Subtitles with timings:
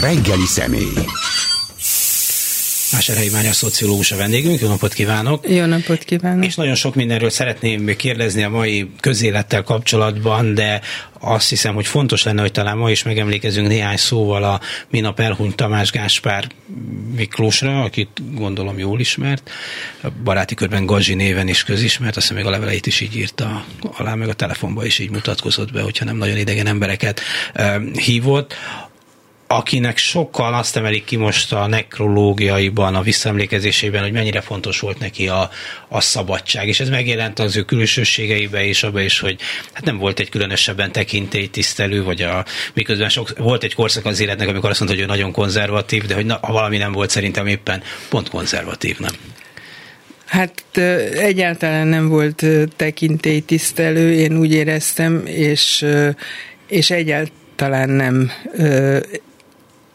[0.00, 0.92] reggeli személy.
[2.92, 5.48] Máserhelyi Mária szociológus a vendégünk, jó napot kívánok!
[5.48, 6.44] Jó napot kívánok!
[6.44, 10.80] És nagyon sok mindenről szeretném kérdezni a mai közélettel kapcsolatban, de
[11.20, 15.56] azt hiszem, hogy fontos lenne, hogy talán ma is megemlékezünk néhány szóval a minap elhunyt
[15.56, 16.46] Tamás Gáspár
[17.16, 19.50] Miklósra, akit gondolom jól ismert,
[20.02, 23.64] a baráti körben Gazsi néven is közismert, azt hiszem még a leveleit is így írta
[23.96, 27.20] alá, meg a telefonba is így mutatkozott be, hogyha nem nagyon idegen embereket
[27.92, 28.54] hívott
[29.50, 35.28] akinek sokkal azt emelik ki most a nekrológiaiban, a visszaemlékezésében, hogy mennyire fontos volt neki
[35.28, 35.50] a,
[35.88, 39.40] a szabadság, és ez megjelent az ő külsőségeibe is, abban is, hogy
[39.72, 42.44] hát nem volt egy különösebben tekintélytisztelő, vagy a,
[42.74, 46.14] miközben sok, volt egy korszak az életnek, amikor azt mondta, hogy ő nagyon konzervatív, de
[46.14, 49.12] hogy na, ha valami nem volt, szerintem éppen pont konzervatív, nem?
[50.26, 50.76] Hát
[51.12, 52.44] egyáltalán nem volt
[52.76, 55.86] tekintélytisztelő, én úgy éreztem, és,
[56.66, 58.30] és egyáltalán nem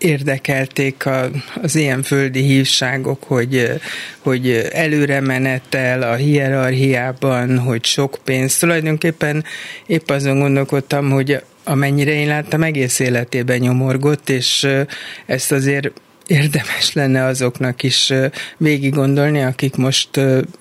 [0.04, 1.30] érdekelték a,
[1.62, 3.72] az ilyen földi hívságok, hogy,
[4.20, 8.58] hogy előre menetel a hierarchiában, hogy sok pénz.
[8.58, 9.44] Tulajdonképpen
[9.86, 14.68] épp azon gondolkodtam, hogy amennyire én láttam, egész életében nyomorgott, és
[15.26, 15.92] ezt azért
[16.28, 18.14] érdemes lenne azoknak is
[18.58, 20.10] végig gondolni, akik most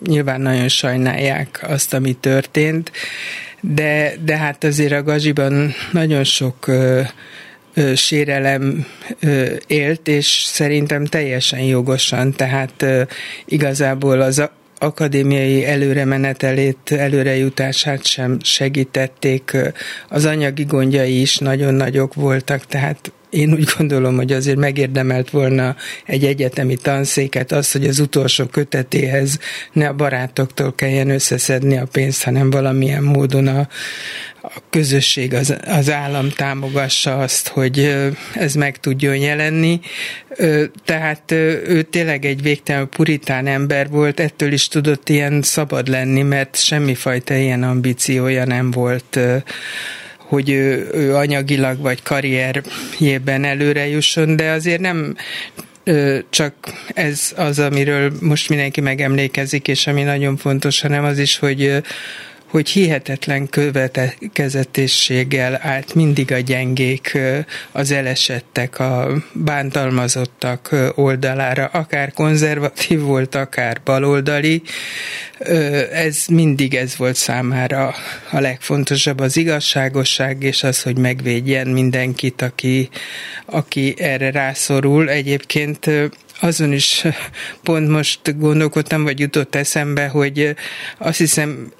[0.06, 2.92] nyilván nagyon sajnálják azt, ami történt,
[3.60, 6.70] de, de hát azért a Gazsiban nagyon sok
[7.74, 8.86] ö, sérelem
[9.66, 12.84] élt, és szerintem teljesen jogosan, tehát
[13.44, 14.42] igazából az
[14.78, 19.56] akadémiai előremenetelét, előrejutását sem segítették.
[20.08, 25.76] Az anyagi gondjai is nagyon nagyok voltak, tehát én úgy gondolom, hogy azért megérdemelt volna
[26.06, 29.38] egy egyetemi tanszéket, az, hogy az utolsó kötetéhez
[29.72, 33.68] ne a barátoktól kelljen összeszedni a pénzt, hanem valamilyen módon a,
[34.42, 37.96] a közösség, az, az állam támogassa azt, hogy
[38.34, 39.80] ez meg tudjon jelenni.
[40.84, 41.30] Tehát
[41.66, 47.34] ő tényleg egy végtelen puritán ember volt, ettől is tudott ilyen szabad lenni, mert semmifajta
[47.34, 49.18] ilyen ambíciója nem volt
[50.26, 55.16] hogy ő, ő anyagilag vagy karrierjében előre jusson, de azért nem
[56.30, 56.54] csak
[56.94, 61.82] ez az, amiről most mindenki megemlékezik, és ami nagyon fontos, hanem az is, hogy
[62.52, 67.18] hogy hihetetlen következetességgel állt mindig a gyengék,
[67.72, 74.62] az elesettek, a bántalmazottak oldalára, akár konzervatív volt, akár baloldali.
[75.92, 77.94] Ez mindig ez volt számára
[78.30, 82.88] a legfontosabb, az igazságosság, és az, hogy megvédjen mindenkit, aki,
[83.46, 85.10] aki erre rászorul.
[85.10, 85.90] Egyébként
[86.40, 87.04] azon is
[87.62, 90.54] pont most gondolkodtam, vagy jutott eszembe, hogy
[90.98, 91.72] azt hiszem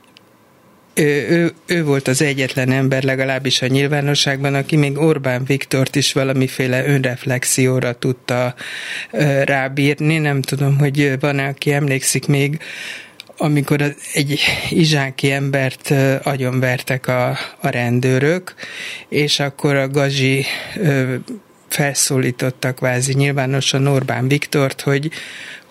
[0.95, 6.13] ő, ő, ő volt az egyetlen ember legalábbis a nyilvánosságban, aki még Orbán Viktort is
[6.13, 8.55] valamiféle önreflexióra tudta
[9.45, 10.19] rábírni.
[10.19, 12.59] Nem tudom, hogy van-e, aki emlékszik még,
[13.37, 17.29] amikor egy izsáki embert agyonvertek a,
[17.61, 18.55] a rendőrök,
[19.09, 20.45] és akkor a Gazsi
[21.69, 25.11] felszólította kvázi nyilvánosan Orbán Viktort, hogy,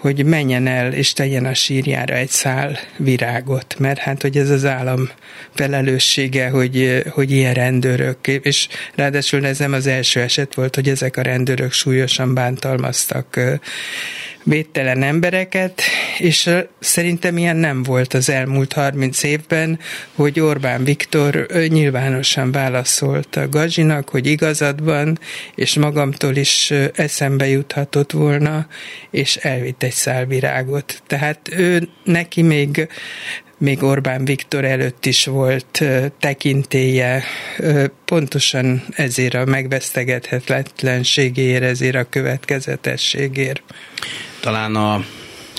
[0.01, 4.65] hogy menjen el és tegyen a sírjára egy szál virágot, mert hát, hogy ez az
[4.65, 5.09] állam
[5.53, 11.17] felelőssége, hogy, hogy ilyen rendőrök, és ráadásul ez nem az első eset volt, hogy ezek
[11.17, 13.39] a rendőrök súlyosan bántalmaztak
[14.43, 15.81] védtelen embereket,
[16.17, 19.79] és szerintem ilyen nem volt az elmúlt 30 évben,
[20.15, 25.19] hogy Orbán Viktor nyilvánosan válaszolt a Gazsinak, hogy igazad van,
[25.55, 28.67] és magamtól is eszembe juthatott volna,
[29.11, 31.01] és elvitt egy szál virágot.
[31.07, 32.87] Tehát ő neki még
[33.57, 35.83] még Orbán Viktor előtt is volt
[36.19, 37.23] tekintélye,
[38.05, 43.63] pontosan ezért a megvesztegethetetlenségéért, ezért a következetességért.
[44.39, 45.05] Talán a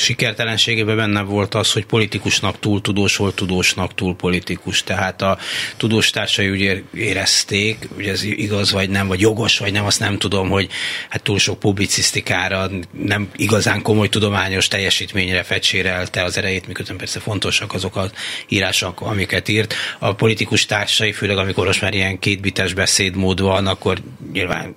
[0.03, 4.83] sikertelenségében benne volt az, hogy politikusnak túl tudós volt, tudósnak túl politikus.
[4.83, 5.39] Tehát a
[5.77, 10.19] tudós társai úgy érezték, hogy ez igaz vagy nem, vagy jogos vagy nem, azt nem
[10.19, 10.69] tudom, hogy
[11.09, 17.73] hát túl sok publicisztikára, nem igazán komoly tudományos teljesítményre fecsérelte az erejét, miközben persze fontosak
[17.73, 18.11] azok az
[18.49, 19.75] írások, amiket írt.
[19.99, 23.99] A politikus társai, főleg amikor most már ilyen kétbites beszédmód van, akkor
[24.33, 24.77] nyilván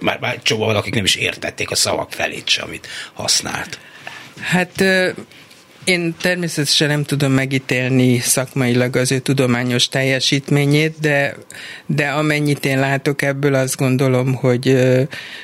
[0.00, 3.78] már, már csomó akik nem is értették a szavak felét sem, amit használt.
[4.40, 4.84] Hát
[5.86, 11.36] én természetesen nem tudom megítélni szakmailag az ő tudományos teljesítményét, de,
[11.86, 14.76] de amennyit én látok ebből, azt gondolom, hogy,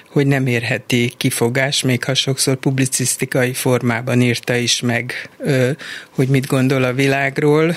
[0.09, 5.31] hogy nem érheti kifogás, még ha sokszor publicisztikai formában írta is meg,
[6.11, 7.77] hogy mit gondol a világról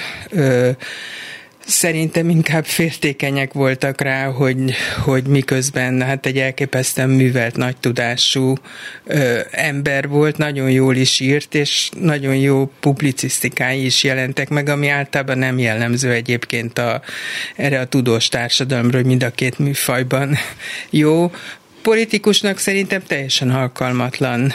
[1.65, 4.73] szerintem inkább féltékenyek voltak rá, hogy,
[5.03, 8.55] hogy miközben hát egy elképesztően művelt, nagy tudású
[9.03, 14.87] ö, ember volt, nagyon jól is írt, és nagyon jó publicisztikái is jelentek meg, ami
[14.87, 17.01] általában nem jellemző egyébként a,
[17.55, 20.37] erre a tudós társadalomra, hogy mind a két műfajban
[20.89, 21.31] jó.
[21.81, 24.53] Politikusnak szerintem teljesen alkalmatlan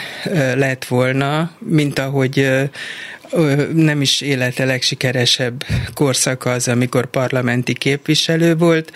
[0.55, 2.47] lett volna, mint ahogy
[3.73, 8.91] nem is élete legsikeresebb korszaka az, amikor parlamenti képviselő volt,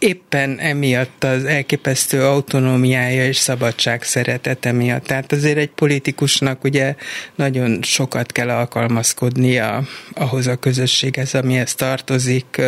[0.00, 5.04] éppen emiatt az elképesztő autonómiája és szabadság szeretete miatt.
[5.04, 6.94] Tehát azért egy politikusnak ugye
[7.34, 9.82] nagyon sokat kell alkalmazkodnia
[10.12, 12.60] ahhoz a közösséghez, amihez tartozik.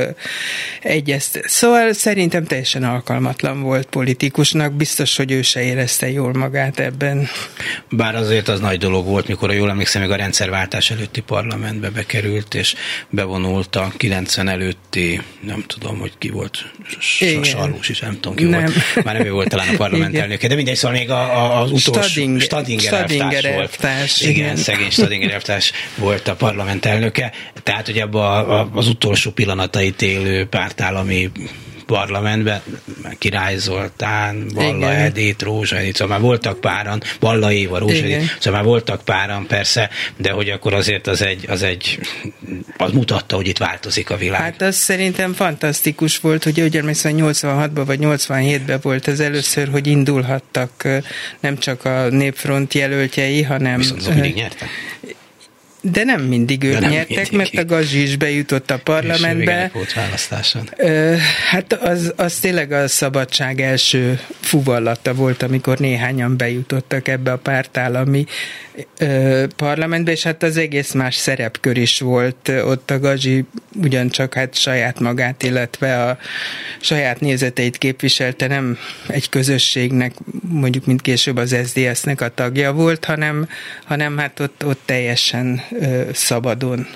[0.82, 1.40] Egyezt.
[1.44, 7.28] Szóval szerintem teljesen alkalmatlan volt politikusnak, biztos, hogy ő se érezte jól magát ebben.
[7.90, 11.90] Bár azért az nagy dolog volt, mikor a jól emlékszem, még a rendszerváltás előtti parlamentbe
[11.90, 12.74] bekerült, és
[13.10, 16.64] bevonult a 90 előtti, nem tudom, hogy ki volt,
[17.42, 18.60] Sarlós is, nem tudom ki nem.
[18.60, 19.04] volt.
[19.04, 21.70] Már nem ő volt talán a parlament elnöke, de mindegy, szóval még a, a, az
[21.70, 24.34] utolsó Stading, Stadinger, Stadinger elvtárs volt.
[24.34, 27.32] Igen, igen, szegény Stadinger elvtárs volt a parlament elnöke.
[27.62, 31.30] Tehát, hogy abban az utolsó pillanatait élő pártállami
[31.92, 32.62] parlamentben,
[33.18, 34.92] Király Zoltán, Balla.
[34.92, 39.46] Edith, Rózsa Edith, szóval már voltak páran, Balla Éva, Rózsa Edith, szóval már voltak páran
[39.46, 41.98] persze, de hogy akkor azért az egy, az egy,
[42.76, 44.40] az mutatta, hogy itt változik a világ.
[44.40, 50.88] Hát az szerintem fantasztikus volt, hogy ugye 86-ban vagy 87-ben volt az először, hogy indulhattak
[51.40, 53.78] nem csak a Népfront jelöltjei, hanem...
[53.78, 54.68] Viszont mindig nyertek.
[55.84, 57.32] De nem mindig ők nem nyertek, mindig.
[57.32, 59.70] mert a Gazsi is bejutott a parlamentbe.
[59.86, 60.68] És választáson.
[61.50, 68.26] Hát az, az tényleg a szabadság első fuvallata volt, amikor néhányan bejutottak ebbe a pártállami
[69.56, 72.48] parlamentbe, és hát az egész más szerepkör is volt.
[72.48, 73.44] Ott a Gazsi
[73.74, 76.18] ugyancsak hát saját magát, illetve a
[76.80, 80.12] saját nézeteit képviselte, nem egy közösségnek,
[80.48, 83.48] mondjuk mint később az SZDSZ-nek a tagja volt, hanem,
[83.84, 85.62] hanem hát ott, ott teljesen
[86.12, 86.86] szabadon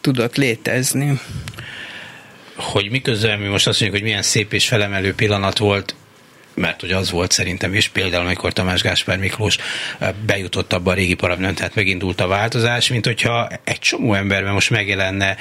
[0.00, 1.20] tudott létezni.
[2.54, 5.94] Hogy miközben mi most azt mondjuk, hogy milyen szép és felemelő pillanat volt
[6.54, 9.56] mert hogy az volt szerintem is, például amikor Tamás Gáspár Miklós
[10.26, 14.70] bejutott abba a régi parlament, tehát megindult a változás, mint hogyha egy csomó emberben most
[14.70, 15.36] megjelenne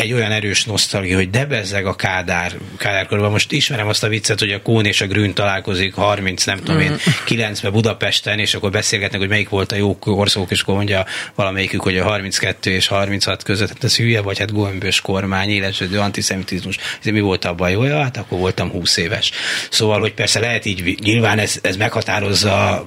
[0.00, 3.32] egy olyan erős nosztalgia, hogy debezzeg a Kádár, Kádár körülbelül.
[3.32, 6.80] Most ismerem azt a viccet, hogy a Kón és a Grün találkozik 30, nem tudom
[6.80, 11.06] én, 9 Budapesten, és akkor beszélgetnek, hogy melyik volt a jó országok, és akkor mondja
[11.34, 15.98] valamelyikük, hogy a 32 és 36 között, hát ez hülye, vagy hát gombős kormány, élesődő
[15.98, 16.76] antiszemitizmus.
[16.76, 17.84] Ez mi volt abban jó?
[17.84, 19.30] Ja, hát akkor voltam 20 éves.
[19.70, 22.86] Szóval, hogy persze lehet így, nyilván ez, ez meghatározza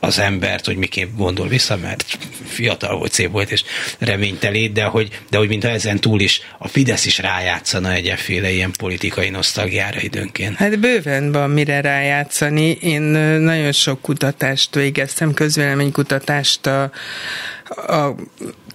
[0.00, 2.04] az embert, hogy miképp gondol vissza, mert
[2.44, 3.64] fiatal volt, szép volt, és
[3.98, 8.72] reményteli, de hogy, de hogy mintha ezen túl is a Fidesz is rájátszana egyféle ilyen
[8.78, 10.56] politikai nosztalgiára időnként.
[10.56, 12.70] Hát bőven van mire rájátszani.
[12.70, 13.02] Én
[13.40, 16.90] nagyon sok kutatást végeztem, közvéleménykutatást a,
[17.86, 18.14] a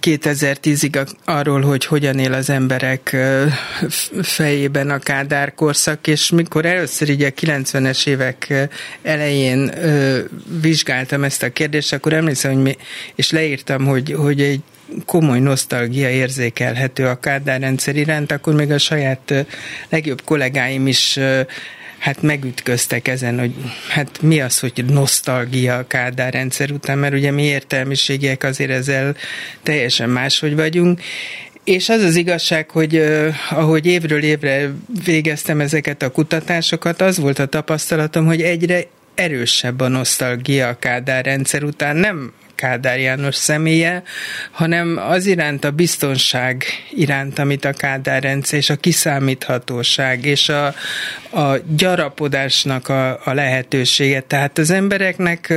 [0.00, 3.16] 2010-ig arról, hogy hogyan él az emberek
[4.22, 8.68] fejében a Kádár korszak, és mikor először így a 90-es évek
[9.02, 9.72] elején
[10.60, 12.76] vizsgáltam ezt a kérdést, akkor emlékszem, hogy mi,
[13.14, 14.60] és leírtam, hogy, hogy egy
[15.06, 19.46] komoly nosztalgia érzékelhető a Kádár rendszer iránt, akkor még a saját
[19.88, 21.18] legjobb kollégáim is
[21.98, 23.54] hát megütköztek ezen, hogy
[23.88, 29.16] hát mi az, hogy nosztalgia a Kádár rendszer után, mert ugye mi értelmiségiek azért ezzel
[29.62, 31.00] teljesen máshogy vagyunk,
[31.64, 34.70] és az az igazság, hogy uh, ahogy évről évre
[35.04, 38.82] végeztem ezeket a kutatásokat, az volt a tapasztalatom, hogy egyre
[39.14, 41.96] erősebb a nosztalgia a Kádár rendszer után.
[41.96, 44.02] Nem Kádár János személye,
[44.50, 50.66] hanem az iránt a biztonság iránt, amit a Kádár rendszer, és a kiszámíthatóság, és a,
[51.30, 54.20] a gyarapodásnak a, a lehetősége.
[54.20, 55.54] Tehát az embereknek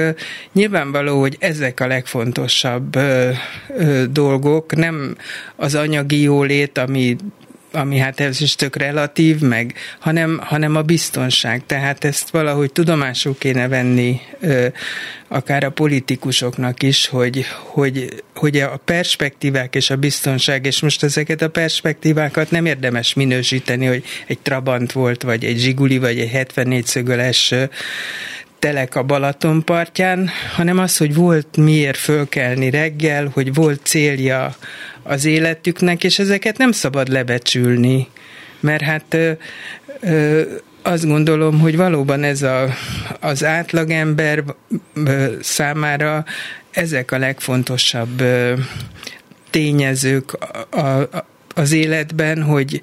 [0.54, 3.30] nyilvánvaló, hogy ezek a legfontosabb ö,
[3.78, 5.16] ö, dolgok, nem
[5.56, 7.16] az anyagi jólét, ami
[7.72, 11.62] ami hát ez is tök relatív, meg, hanem, hanem a biztonság.
[11.66, 14.20] Tehát ezt valahogy tudomásul kéne venni
[15.28, 21.42] akár a politikusoknak is, hogy, hogy, hogy a perspektívák és a biztonság, és most ezeket
[21.42, 26.86] a perspektívákat nem érdemes minősíteni, hogy egy Trabant volt, vagy egy Zsiguli, vagy egy 74
[26.86, 27.54] szögöles
[28.62, 34.56] telek a Balaton partján, hanem az, hogy volt miért fölkelni reggel, hogy volt célja
[35.04, 38.08] az életüknek, és ezeket nem szabad lebecsülni,
[38.60, 39.32] mert hát ö,
[40.00, 40.42] ö,
[40.82, 42.68] azt gondolom, hogy valóban ez a,
[43.20, 44.44] az átlagember
[45.42, 46.26] számára
[46.72, 48.24] ezek a legfontosabb
[49.50, 50.34] tényezők
[50.70, 51.10] a, a,
[51.56, 52.82] az életben, hogy,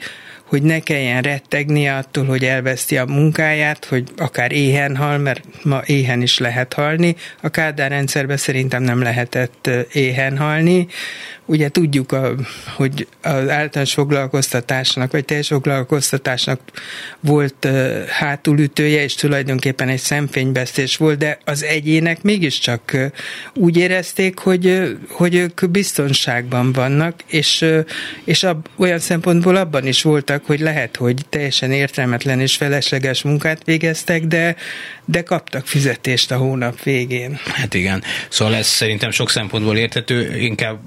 [0.48, 5.80] hogy ne kelljen rettegnie attól, hogy elveszti a munkáját, hogy akár éhen hal, mert ma
[5.86, 7.16] éhen is lehet halni.
[7.42, 10.86] A Kádár rendszerben szerintem nem lehetett éhen halni.
[11.50, 12.34] Ugye tudjuk, a,
[12.76, 16.60] hogy az általános foglalkoztatásnak, vagy teljes foglalkoztatásnak
[17.20, 23.06] volt uh, hátulütője, és tulajdonképpen egy szemfényvesztés volt, de az egyének mégiscsak uh,
[23.54, 27.64] úgy érezték, hogy, hogy ők biztonságban vannak, és,
[28.24, 33.64] és ab, olyan szempontból abban is voltak, hogy lehet, hogy teljesen értelmetlen és felesleges munkát
[33.64, 34.56] végeztek, de,
[35.04, 37.38] de kaptak fizetést a hónap végén.
[37.44, 38.02] Hát igen.
[38.28, 40.78] Szóval ez szerintem sok szempontból értető, inkább,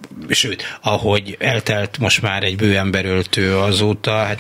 [0.52, 4.40] sőt, ahogy eltelt most már egy bő emberöltő azóta, hát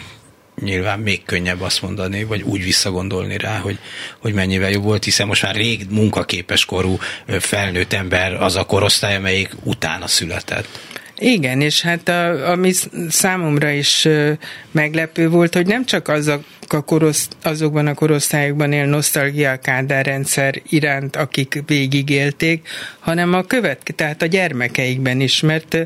[0.62, 3.78] nyilván még könnyebb azt mondani, vagy úgy visszagondolni rá, hogy,
[4.20, 6.98] hogy mennyivel jobb volt, hiszen most már rég munkaképes korú
[7.40, 10.80] felnőtt ember az a korosztály, amelyik utána született.
[11.18, 12.72] Igen, és hát a, ami
[13.10, 14.08] számomra is
[14.72, 16.08] meglepő volt, hogy nem csak
[16.72, 22.68] azok a korosz, azokban a korosztályokban él nosztalgia Kádár rendszer iránt, akik végigélték,
[23.00, 25.78] hanem a követke, tehát a gyermekeikben is, mert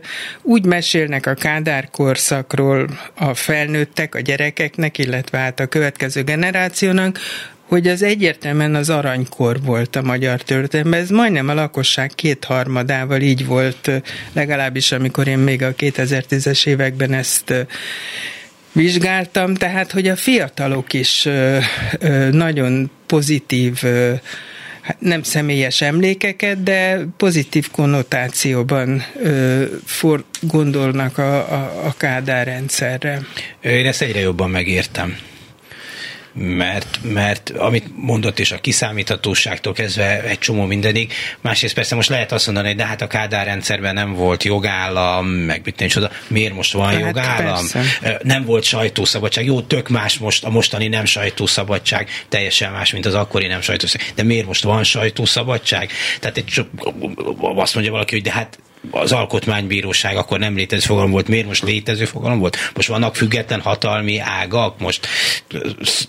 [0.42, 7.20] úgy mesélnek a Kádár korszakról a felnőttek, a gyerekeknek, illetve hát a következő generációnak,
[7.68, 11.01] hogy az egyértelműen az aranykor volt a magyar történelemben.
[11.01, 13.92] Ez majdnem a lakosság kétharmadával így volt,
[14.34, 17.54] legalábbis amikor én még a 2010-es években ezt
[18.75, 21.27] vizsgáltam, tehát hogy a fiatalok is
[22.32, 23.82] nagyon pozitív
[24.82, 33.22] hát nem személyes emlékeket, de pozitív konnotációban ö, for, gondolnak a, a, a Kádár rendszerre.
[33.62, 35.17] Én ezt egyre jobban megértem
[36.36, 42.32] mert, mert amit mondott is a kiszámíthatóságtól kezdve egy csomó mindenig, másrészt persze most lehet
[42.32, 46.12] azt mondani, hogy de hát a Kádár rendszerben nem volt jogállam, meg mit nincs oda,
[46.27, 47.68] miért most van hát jogállam?
[47.72, 48.20] Persze.
[48.24, 53.13] Nem volt sajtószabadság, jó, tök más most, a mostani nem sajtószabadság, teljesen más, mint az
[53.13, 55.92] akkori nem sajtószabadság, de miért most van sajtószabadság?
[56.20, 56.65] Tehát egy,
[57.39, 58.60] azt mondja valaki, hogy de hát
[58.92, 62.58] az alkotmánybíróság akkor nem létező fogalom volt, miért most létező fogalom volt?
[62.75, 65.08] Most vannak független hatalmi ágak, most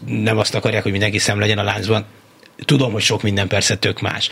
[0.06, 2.06] nem azt akarják, hogy mindenki szem legyen a láncban,
[2.64, 4.30] tudom, hogy sok minden persze tök más.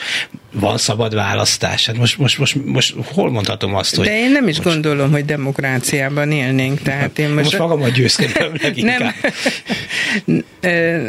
[0.53, 1.87] Van szabad választás.
[1.87, 4.07] Hát most, most, most, most hol mondhatom azt, hogy...
[4.07, 4.69] De én nem is most...
[4.69, 6.81] gondolom, hogy demokráciában élnénk.
[6.81, 7.45] Tehát én most...
[7.45, 9.15] most magamat győzkedem nem,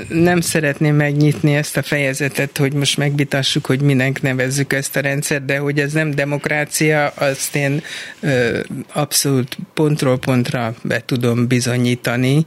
[0.07, 5.45] nem szeretném megnyitni ezt a fejezetet, hogy most megvitassuk, hogy minek nevezzük ezt a rendszert,
[5.45, 7.81] de hogy ez nem demokrácia, azt én
[8.93, 12.45] abszolút pontról pontra be tudom bizonyítani.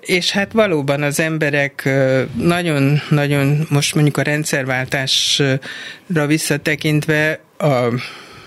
[0.00, 1.88] És hát valóban az emberek
[2.36, 7.92] nagyon-nagyon most mondjuk a rendszerváltásra visszatekintve a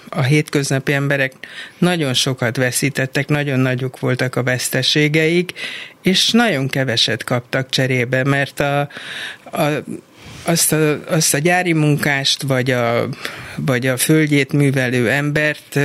[0.09, 1.33] a hétköznapi emberek
[1.77, 5.53] nagyon sokat veszítettek, nagyon nagyok voltak a veszteségeik,
[6.01, 8.79] és nagyon keveset kaptak cserébe, mert a,
[9.43, 9.83] a
[10.43, 13.07] azt a, azt a gyári munkást, vagy a,
[13.55, 15.79] vagy a földjét művelő embert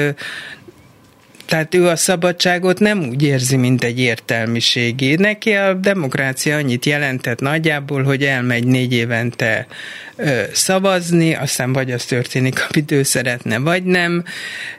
[1.46, 5.14] tehát ő a szabadságot nem úgy érzi, mint egy értelmiségi.
[5.14, 9.66] Neki a demokrácia annyit jelentett nagyjából, hogy elmegy négy évente
[10.16, 14.24] ö, szavazni, aztán vagy az történik, amit ő szeretne, vagy nem.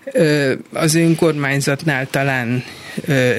[0.03, 2.63] Ö, az önkormányzatnál talán
[3.05, 3.38] ö,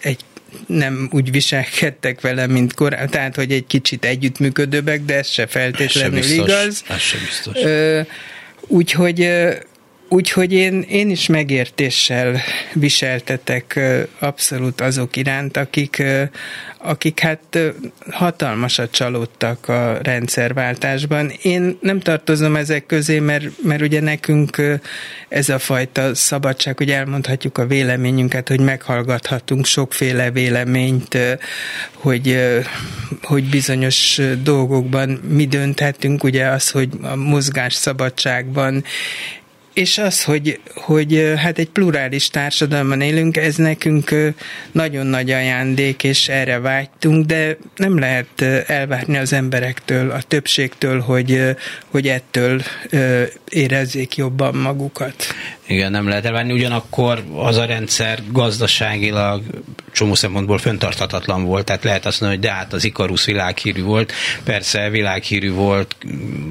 [0.00, 0.18] egy
[0.66, 6.18] nem úgy viselkedtek vele, mint korábban, tehát hogy egy kicsit együttműködőbbek, de ez se feltétlenül
[6.18, 6.84] ez se biztos, igaz.
[6.88, 7.62] Ez se biztos.
[7.62, 8.00] Ö,
[8.60, 9.30] úgyhogy
[10.14, 12.40] Úgyhogy én, én is megértéssel
[12.72, 13.80] viseltetek
[14.18, 16.02] abszolút azok iránt, akik,
[16.78, 17.58] akik hát
[18.10, 21.32] hatalmasat csalódtak a rendszerváltásban.
[21.42, 24.62] Én nem tartozom ezek közé, mert, mert ugye nekünk
[25.28, 31.18] ez a fajta szabadság, hogy elmondhatjuk a véleményünket, hogy meghallgathatunk sokféle véleményt,
[31.92, 32.38] hogy,
[33.22, 38.84] hogy bizonyos dolgokban mi dönthetünk, ugye az, hogy a mozgás szabadságban
[39.74, 44.32] és az, hogy, hogy hát egy plurális társadalomban élünk, ez nekünk
[44.72, 51.56] nagyon nagy ajándék, és erre vágytunk, de nem lehet elvárni az emberektől, a többségtől, hogy,
[51.90, 52.62] hogy ettől
[53.48, 55.14] érezzék jobban magukat.
[55.66, 59.42] Igen, nem lehet elvárni, ugyanakkor az a rendszer gazdaságilag
[59.92, 64.12] csomó szempontból föntarthatatlan volt, tehát lehet azt mondani, hogy de hát az Ikarus világhírű volt,
[64.44, 65.96] persze világhírű volt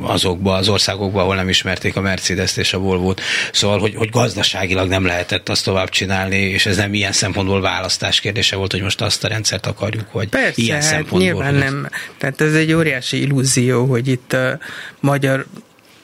[0.01, 4.87] azokban az országokban, ahol nem ismerték a Mercedes-t és a Volvo-t, szóval, hogy, hogy gazdaságilag
[4.87, 9.01] nem lehetett azt tovább csinálni, és ez nem ilyen szempontból választás kérdése volt, hogy most
[9.01, 11.19] azt a rendszert akarjuk, hogy persze, ilyen hát szempontból.
[11.19, 14.59] nyilván nem, tehát ez egy óriási illúzió, hogy itt a
[14.99, 15.45] magyar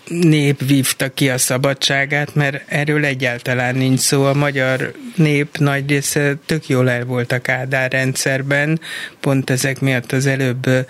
[0.09, 4.23] nép vívta ki a szabadságát, mert erről egyáltalán nincs szó.
[4.23, 8.79] A magyar nép nagy része tök jól el volt a Kádár rendszerben,
[9.19, 10.87] pont ezek miatt az előbb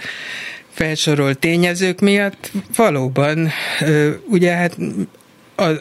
[0.73, 3.51] felsorolt tényezők miatt valóban,
[4.29, 4.77] ugye hát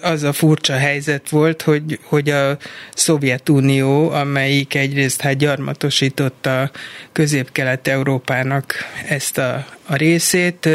[0.03, 2.57] az, a furcsa helyzet volt, hogy, hogy a
[2.95, 6.71] Szovjetunió, amelyik egyrészt hát gyarmatosította
[7.13, 8.75] közép-kelet-európának
[9.09, 10.69] ezt a, a részét,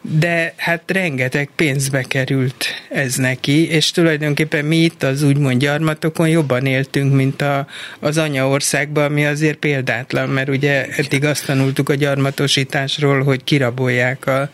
[0.00, 6.66] de hát rengeteg pénzbe került ez neki, és tulajdonképpen mi itt az úgymond gyarmatokon jobban
[6.66, 7.66] éltünk, mint a,
[8.00, 14.50] az anyaországban, ami azért példátlan, mert ugye eddig azt tanultuk a gyarmatosításról, hogy kirabolják a,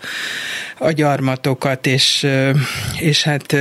[0.78, 2.26] a gyarmatokat, és,
[2.98, 3.56] és hát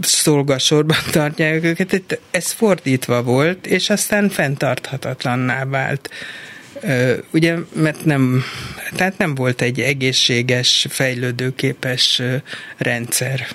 [0.00, 2.20] szolgasorban tartják őket.
[2.30, 6.10] Ez fordítva volt, és aztán fenntarthatatlanná vált.
[7.30, 8.44] Ugye, mert nem,
[8.92, 12.22] tehát nem volt egy egészséges, fejlődőképes
[12.76, 13.46] rendszer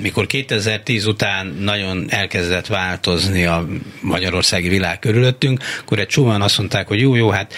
[0.00, 3.66] mikor 2010 után nagyon elkezdett változni a
[4.00, 7.54] magyarországi világ körülöttünk, akkor egy csomóan azt mondták, hogy jó, jó, hát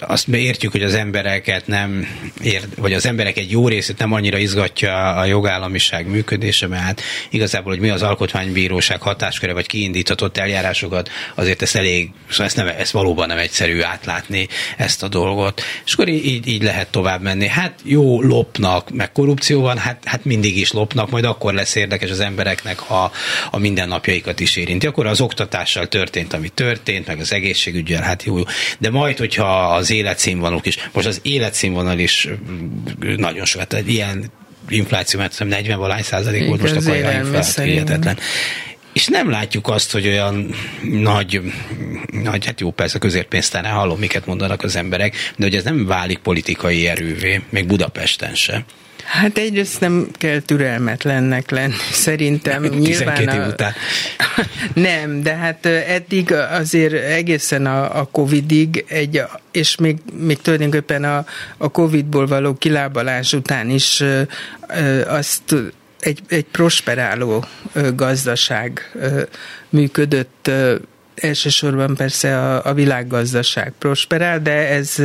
[0.00, 2.06] azt értjük, hogy az embereket nem
[2.42, 7.00] ér, vagy az emberek egy jó részét nem annyira izgatja a jogállamiság működése, mert hát
[7.30, 12.66] igazából, hogy mi az alkotmánybíróság hatásköre, vagy kiindíthatott eljárásokat, azért ezt elég, szóval ezt, nem,
[12.66, 15.62] ezt valóban nem egyszerű átlátni ezt a dolgot.
[15.84, 17.46] És akkor így, így lehet tovább menni.
[17.46, 22.10] Hát jó, lopnak, meg korrupció van, hát, hát mindig is lopnak, majd akkor lesz érdekes
[22.10, 23.12] az embereknek, ha
[23.50, 24.86] a mindennapjaikat is érinti.
[24.86, 28.44] Akkor az oktatással történt, ami történt, meg az egészségügyel, hát jó, jó.
[28.78, 34.30] De majd, hogyha az életszínvonaluk is, most az életszínvonal is mm, nagyon sokat, tehát ilyen
[34.68, 38.18] infláció, mert 40 valány százalék volt most a kajáinfláció, hihetetlen.
[38.92, 41.40] És nem látjuk azt, hogy olyan nagy,
[42.10, 46.18] nagy hát jó, persze közérpénztárnál hallom, miket mondanak az emberek, de hogy ez nem válik
[46.18, 48.64] politikai erővé, még Budapesten se.
[49.04, 52.62] Hát egyrészt nem kell türelmetlennek lenni, szerintem.
[52.62, 53.34] Nyilván a...
[53.34, 53.72] év után.
[54.74, 61.24] nem, de hát eddig azért egészen a, a Covidig, egy, és még, még tulajdonképpen a,
[61.56, 64.02] a Covidból való kilábalás után is
[65.06, 65.54] azt
[66.00, 67.44] egy, egy prosperáló
[67.94, 68.92] gazdaság
[69.68, 70.50] működött
[71.22, 74.96] elsősorban persze a, a világgazdaság prosperál, de ez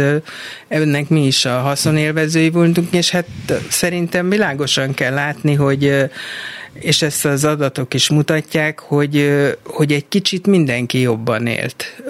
[0.67, 3.27] ennek mi is a haszonélvezői voltunk, és hát
[3.69, 6.09] szerintem világosan kell látni, hogy
[6.79, 9.31] és ezt az adatok is mutatják, hogy,
[9.63, 12.03] hogy egy kicsit mindenki jobban élt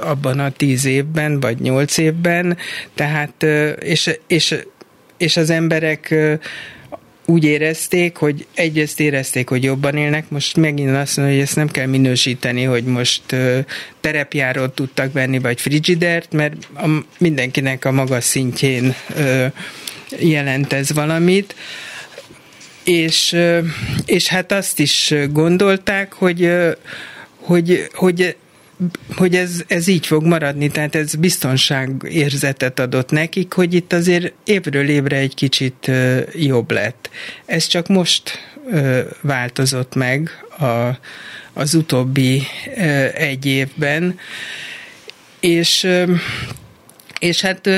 [0.00, 2.56] abban a tíz évben, vagy nyolc évben,
[2.94, 3.42] tehát,
[3.78, 4.54] és, és,
[5.16, 6.14] és az emberek
[7.32, 11.68] úgy érezték, hogy egyrészt érezték, hogy jobban élnek, most megint azt mondom, hogy ezt nem
[11.68, 13.22] kell minősíteni, hogy most
[14.00, 16.86] terepjárót tudtak venni, vagy frigidert, mert a,
[17.18, 18.94] mindenkinek a maga szintjén
[20.18, 21.54] jelent ez valamit.
[22.84, 23.36] És,
[24.06, 26.50] és hát azt is gondolták, hogy,
[27.36, 28.36] hogy, hogy
[29.16, 34.88] hogy ez, ez így fog maradni, tehát ez biztonságérzetet adott nekik, hogy itt azért évről
[34.88, 35.90] évre egy kicsit
[36.34, 37.10] jobb lett.
[37.46, 38.38] Ez csak most
[39.20, 40.98] változott meg a,
[41.52, 42.42] az utóbbi
[43.14, 44.18] egy évben,
[45.40, 45.88] és
[47.18, 47.70] és hát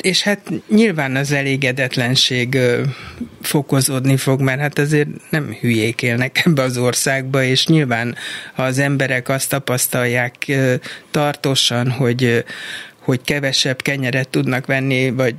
[0.00, 2.58] és hát nyilván az elégedetlenség
[3.40, 8.16] fokozódni fog, mert hát azért nem hülyék élnek ebbe az országba, és nyilván
[8.54, 10.52] ha az emberek azt tapasztalják
[11.10, 12.44] tartósan, hogy
[13.00, 15.34] hogy kevesebb kenyeret tudnak venni, vagy,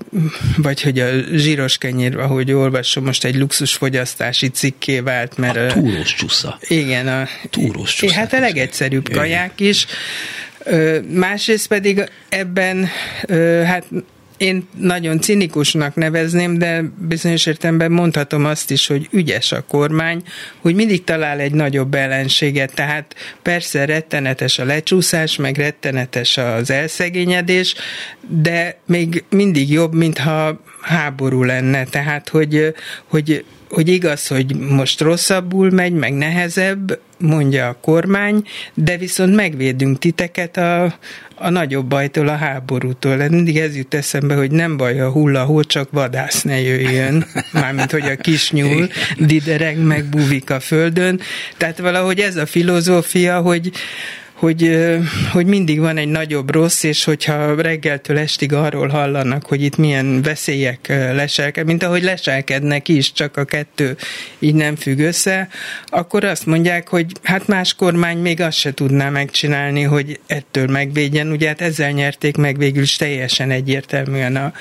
[0.58, 5.58] vagy hogy a zsíros kenyér, ahogy olvasom, most egy luxusfogyasztási cikké vált, mert...
[5.58, 6.58] A túrós csúsza.
[6.62, 7.28] Igen, a...
[7.50, 8.16] Túrós csúsza.
[8.16, 9.86] Hát a legegyszerűbb kaják is.
[11.12, 12.90] Másrészt pedig ebben,
[13.66, 13.86] hát
[14.42, 20.24] én nagyon cinikusnak nevezném, de bizonyos értelemben mondhatom azt is, hogy ügyes a kormány,
[20.60, 27.76] hogy mindig talál egy nagyobb ellenséget, tehát persze rettenetes a lecsúszás, meg rettenetes az elszegényedés,
[28.28, 32.74] de még mindig jobb, mintha háború lenne, tehát hogy,
[33.08, 40.00] hogy hogy igaz, hogy most rosszabbul megy, meg nehezebb, mondja a kormány, de viszont megvédünk
[40.00, 40.84] titeket a,
[41.36, 43.16] a nagyobb bajtól, a háborútól.
[43.16, 47.26] Mindig ez jut eszembe, hogy nem baj a hullahó, csak vadász ne jöjjön.
[47.52, 51.20] Mármint, hogy a kis nyúl didereg, meg búvik a földön.
[51.58, 53.72] Tehát valahogy ez a filozófia, hogy
[54.42, 54.88] hogy,
[55.32, 60.22] hogy mindig van egy nagyobb rossz, és hogyha reggeltől estig arról hallanak, hogy itt milyen
[60.22, 63.98] veszélyek leselkednek, mint ahogy leselkednek is, csak a kettő
[64.40, 65.48] így nem függ össze,
[65.86, 71.32] akkor azt mondják, hogy hát más kormány még azt se tudná megcsinálni, hogy ettől megvédjen.
[71.32, 74.54] Ugye hát ezzel nyerték meg végül is teljesen egyértelműen a,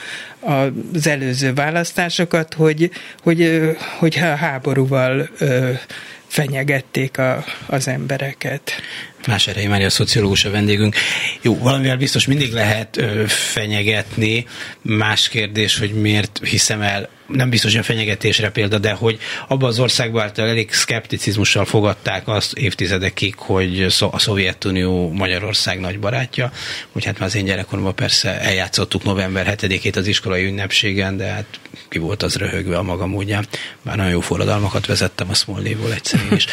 [0.52, 2.90] a, az előző választásokat, hogy,
[3.22, 3.60] hogy,
[3.98, 5.28] hogy háborúval
[6.30, 8.72] fenyegették a, az embereket.
[9.30, 10.96] Más erejé már a szociológus a vendégünk.
[11.42, 14.46] Jó, valamivel biztos mindig lehet ö, fenyegetni.
[14.82, 19.68] Más kérdés, hogy miért hiszem el, nem biztos, hogy a fenyegetésre példa, de hogy abban
[19.68, 26.52] az országban által elég szkepticizmussal fogadták azt évtizedekig, hogy a Szovjetunió Magyarország nagy barátja,
[26.92, 31.60] hogy hát már az én gyerekkoromban persze eljátszottuk november 7-ét az iskolai ünnepségen, de hát
[31.88, 33.46] ki volt az röhögve a maga módján.
[33.82, 36.46] Bár nagyon jó forradalmakat vezettem a Smolnéból egyszerűen is.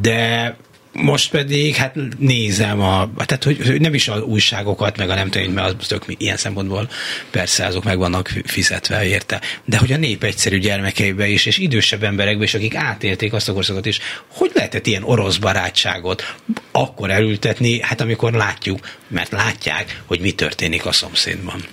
[0.00, 0.56] De
[0.94, 5.52] most pedig hát nézem a, tehát hogy nem is az újságokat, meg a nem tudom,
[5.52, 6.90] mert az tök ilyen szempontból
[7.30, 12.02] persze azok meg vannak fizetve érte, de hogy a nép egyszerű gyermekeibe is, és idősebb
[12.02, 16.34] emberekbe is, akik átélték azt a korszakot is, hogy lehetett ilyen orosz barátságot
[16.72, 21.64] akkor elültetni, hát amikor látjuk, mert látják, hogy mi történik a szomszédban.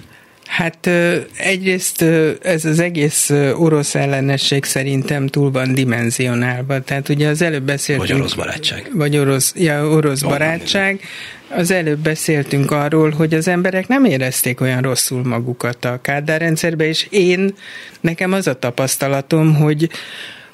[0.52, 0.90] Hát
[1.38, 2.02] egyrészt
[2.42, 6.82] ez az egész orosz ellenesség szerintem túl van dimenzionálva.
[6.82, 8.08] Tehát ugye az előbb beszéltünk...
[8.08, 8.92] Vagy orosz barátság.
[8.94, 11.02] Vagy orosz, ja, orosz barátság.
[11.50, 16.86] Az előbb beszéltünk arról, hogy az emberek nem érezték olyan rosszul magukat a Kádár rendszerbe,
[16.86, 17.54] és én,
[18.02, 19.90] nekem az a tapasztalatom, hogy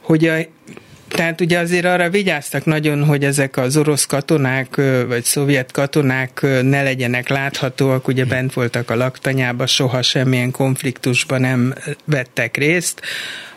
[0.01, 0.35] hogy a
[1.07, 4.75] tehát ugye azért arra vigyáztak nagyon, hogy ezek az orosz katonák,
[5.07, 11.73] vagy szovjet katonák ne legyenek láthatóak, ugye bent voltak a laktanyába, soha semmilyen konfliktusban nem
[12.03, 13.01] vettek részt.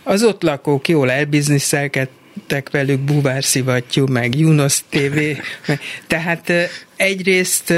[0.02, 5.18] Az ott lakók jól elbizniszelkedtek velük, búvárszivattyú, meg Junos TV,
[6.06, 6.52] tehát
[7.00, 7.74] egyrészt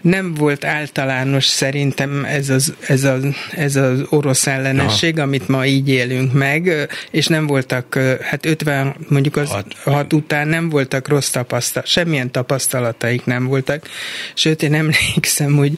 [0.00, 5.26] nem volt általános szerintem ez az, ez az, ez az orosz ellenesség, Aha.
[5.26, 10.48] amit ma így élünk meg, és nem voltak, hát 50, mondjuk az hat, hat után
[10.48, 13.88] nem voltak rossz tapasztalat, semmilyen tapasztalataik nem voltak.
[14.34, 15.72] Sőt, én emlékszem, hogy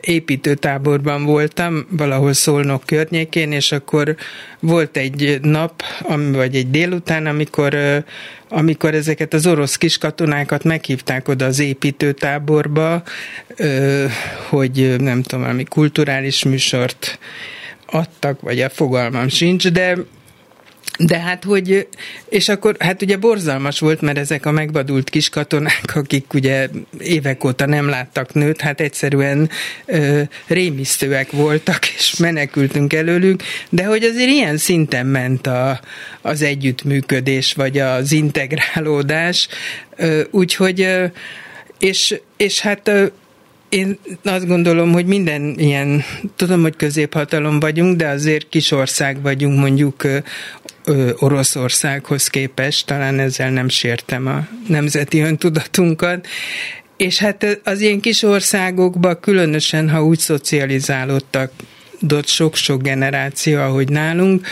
[0.00, 4.16] építőtáborban voltam, valahol Szolnok környékén, és akkor
[4.60, 5.82] volt egy nap,
[6.32, 8.04] vagy egy délután, amikor
[8.48, 13.02] amikor ezeket az orosz kiskatonákat meghívták oda az építőtáborba,
[14.48, 17.18] hogy nem tudom, valami kulturális műsort
[17.86, 19.96] adtak, vagy a fogalmam sincs, de
[20.98, 21.88] de hát, hogy,
[22.28, 27.44] és akkor, hát ugye borzalmas volt, mert ezek a megvadult kis katonák, akik ugye évek
[27.44, 29.50] óta nem láttak nőt, hát egyszerűen
[29.86, 35.80] ö, rémisztőek voltak, és menekültünk előlük, de hogy azért ilyen szinten ment a,
[36.20, 39.48] az együttműködés, vagy az integrálódás,
[39.96, 41.04] ö, úgyhogy, ö,
[41.78, 43.06] és, és hát ö,
[43.68, 46.02] én azt gondolom, hogy minden ilyen,
[46.36, 50.06] tudom, hogy középhatalom vagyunk, de azért kis ország vagyunk mondjuk
[51.18, 56.26] Oroszországhoz képest, talán ezzel nem sértem a nemzeti öntudatunkat,
[56.96, 61.52] és hát az ilyen kis országokban különösen, ha úgy szocializálódtak
[62.14, 64.46] ott sok-sok generáció, ahogy nálunk,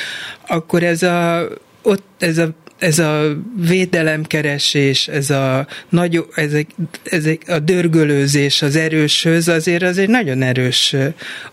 [0.47, 1.49] akkor ez a,
[1.83, 6.67] ott ez a ez a védelemkeresés, ez a, nagy, ezek,
[7.05, 10.97] ezek a dörgölőzés az erőshöz, azért az egy nagyon erős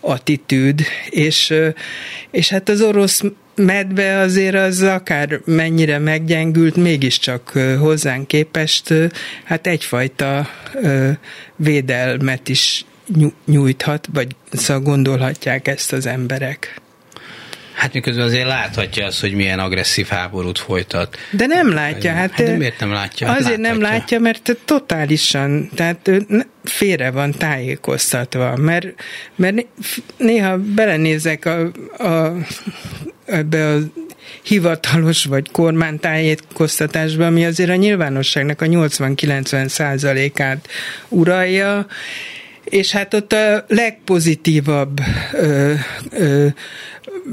[0.00, 1.54] attitűd, és,
[2.30, 3.22] és hát az orosz
[3.54, 8.94] medve azért az akár mennyire meggyengült, mégiscsak hozzánk képest
[9.44, 10.48] hát egyfajta
[11.56, 12.84] védelmet is
[13.46, 16.82] nyújthat, vagy szóval gondolhatják ezt az emberek.
[17.74, 21.16] Hát miközben azért láthatja azt, hogy milyen agresszív háborút folytat.
[21.30, 22.12] De nem látja.
[22.12, 23.26] Hát, hát de miért nem látja?
[23.26, 23.80] Hát azért láthatja.
[23.80, 26.10] nem látja, mert totálisan, tehát
[26.64, 28.86] félre van tájékoztatva, mert,
[29.34, 29.66] mert
[30.16, 32.36] néha belenézek a, a,
[33.24, 33.78] ebbe a
[34.42, 40.68] hivatalos vagy kormánytájékoztatásba, ami azért a nyilvánosságnak a 80-90 százalékát
[41.08, 41.86] uralja,
[42.74, 45.00] és hát ott a legpozitívabb
[45.32, 45.72] ö,
[46.10, 46.46] ö,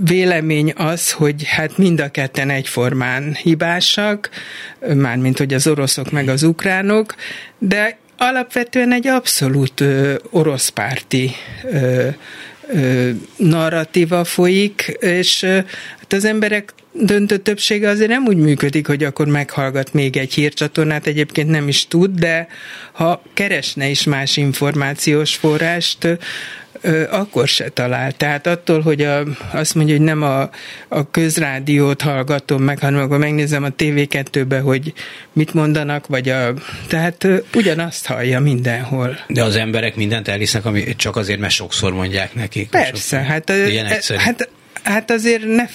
[0.03, 4.29] vélemény az, hogy hát mind a ketten egyformán hibásak,
[4.93, 7.15] mármint hogy az oroszok meg az ukránok,
[7.57, 11.31] de alapvetően egy abszolút ö, orosz párti
[11.71, 12.07] ö,
[12.67, 15.55] ö, narratíva folyik, és ö,
[15.99, 21.07] hát az emberek döntő többsége azért nem úgy működik, hogy akkor meghallgat még egy hírcsatornát,
[21.07, 22.47] egyébként nem is tud, de
[22.91, 26.17] ha keresne is más információs forrást,
[27.09, 28.11] akkor se talál.
[28.11, 30.49] Tehát attól, hogy a, azt mondja, hogy nem a,
[30.87, 34.93] a közrádiót hallgatom meg, hanem akkor megnézem a TV2-be, hogy
[35.33, 36.53] mit mondanak, vagy a,
[36.87, 39.19] tehát ugyanazt hallja mindenhol.
[39.27, 42.69] De az emberek mindent elhisznek, ami csak azért, mert sokszor mondják nekik.
[42.69, 43.85] Persze, hát, ilyen
[44.17, 44.49] hát
[44.83, 45.65] Hát azért ne,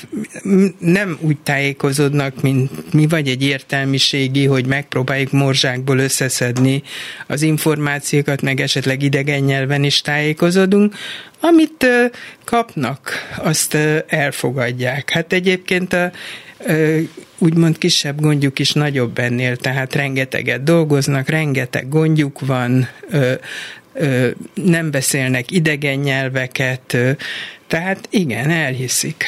[0.78, 6.82] nem úgy tájékozódnak, mint mi vagy egy értelmiségi, hogy megpróbáljuk morzsákból összeszedni
[7.26, 10.94] az információkat, meg esetleg idegen nyelven is tájékozódunk.
[11.40, 11.86] Amit
[12.44, 15.10] kapnak, azt elfogadják.
[15.10, 16.12] Hát egyébként a,
[17.38, 22.88] úgymond kisebb gondjuk is nagyobb ennél, tehát rengeteget dolgoznak, rengeteg gondjuk van,
[24.54, 26.96] nem beszélnek idegen nyelveket,
[27.66, 29.24] tehát igen, elhiszik.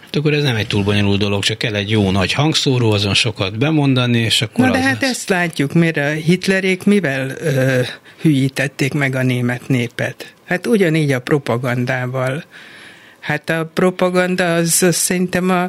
[0.00, 3.14] Hát akkor ez nem egy túl bonyolult dolog, csak kell egy jó nagy hangszóró, azon
[3.14, 5.10] sokat bemondani, és akkor Na de hát lesz.
[5.10, 7.80] ezt látjuk, mire Hitlerék mivel ö,
[8.20, 10.34] hülyítették meg a német népet?
[10.44, 12.44] Hát ugyanígy a propagandával.
[13.20, 15.62] Hát a propaganda az, az szerintem a,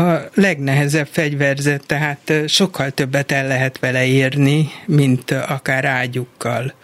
[0.00, 6.74] a legnehezebb fegyverzet, tehát sokkal többet el lehet vele érni, mint akár ágyukkal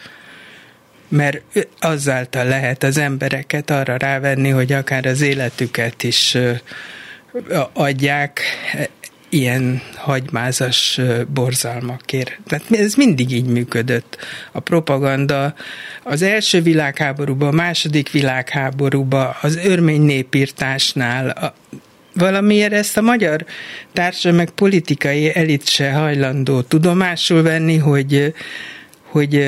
[1.10, 1.42] mert
[1.80, 6.36] azáltal lehet az embereket arra rávenni, hogy akár az életüket is
[7.72, 8.40] adják
[9.28, 11.00] ilyen hagymázas
[11.34, 12.38] borzalmakért.
[12.46, 14.16] Tehát ez mindig így működött.
[14.52, 15.54] A propaganda
[16.02, 21.54] az első világháborúban, a második világháborúban, az örmény népírtásnál, a,
[22.14, 23.44] valamiért ezt a magyar
[23.92, 28.34] társadalom meg politikai elit se hajlandó tudomásul venni, hogy
[29.10, 29.44] hogy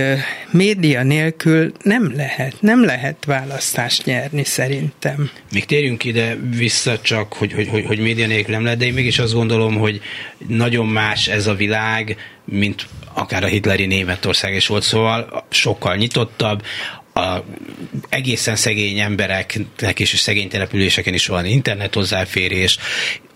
[0.50, 5.30] média nélkül nem lehet, nem lehet választást nyerni szerintem.
[5.52, 8.92] Még térjünk ide vissza csak, hogy, hogy, hogy, hogy média nélkül nem lehet, de én
[8.92, 10.00] mégis azt gondolom, hogy
[10.46, 16.62] nagyon más ez a világ, mint akár a hitleri Németország is volt, szóval sokkal nyitottabb,
[17.14, 17.44] a
[18.08, 22.78] egészen szegény embereknek és szegény településeken is van internet hozzáférés,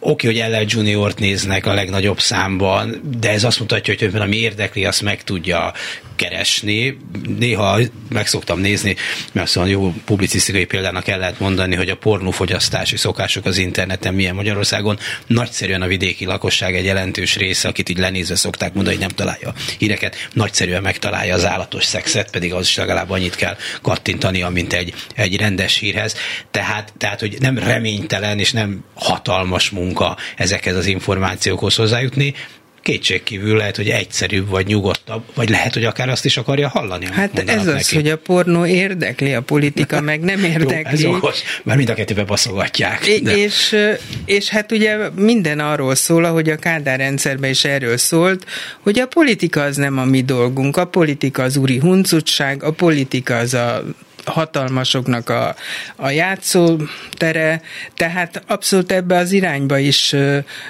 [0.07, 4.85] oké, hogy LL Junior-t néznek a legnagyobb számban, de ez azt mutatja, hogy ami érdekli,
[4.85, 5.73] azt meg tudja
[6.17, 6.99] keresni.
[7.39, 8.97] Néha meg szoktam nézni,
[9.33, 14.35] mert szóval jó publicisztikai példának el lehet mondani, hogy a pornófogyasztási szokások az interneten milyen
[14.35, 14.99] Magyarországon.
[15.27, 19.53] Nagyszerűen a vidéki lakosság egy jelentős része, akit így lenézve szokták mondani, hogy nem találja
[19.79, 24.95] híreket, nagyszerűen megtalálja az állatos szexet, pedig az is legalább annyit kell kattintania, mint egy,
[25.15, 26.17] egy rendes hírhez.
[26.51, 32.35] Tehát, tehát, hogy nem reménytelen és nem hatalmas munka munka ezekhez az információkhoz hozzájutni,
[32.83, 37.07] kétségkívül lehet, hogy egyszerűbb vagy nyugodtabb, vagy lehet, hogy akár azt is akarja hallani.
[37.13, 37.95] Hát ez az, neki.
[37.95, 41.03] hogy a pornó érdekli, a politika meg nem érdekli.
[41.03, 43.21] Jó, ez okos, mert mind a kettőbe baszogatják.
[43.23, 43.37] De.
[43.37, 43.77] És,
[44.25, 48.47] és hát ugye minden arról szól, ahogy a Kádár rendszerben is erről szólt,
[48.81, 53.37] hogy a politika az nem a mi dolgunk, a politika az úri huncutság, a politika
[53.37, 53.85] az a
[54.31, 55.57] hatalmasoknak a,
[55.97, 57.63] a játszótere,
[57.95, 60.15] tehát abszolút ebbe az irányba is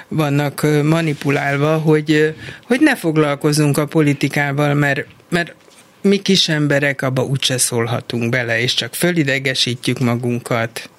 [0.07, 5.55] vannak manipulálva, hogy, hogy ne foglalkozunk a politikával, mert, mert
[6.01, 10.89] mi kis emberek abba úgyse szólhatunk bele, és csak fölidegesítjük magunkat.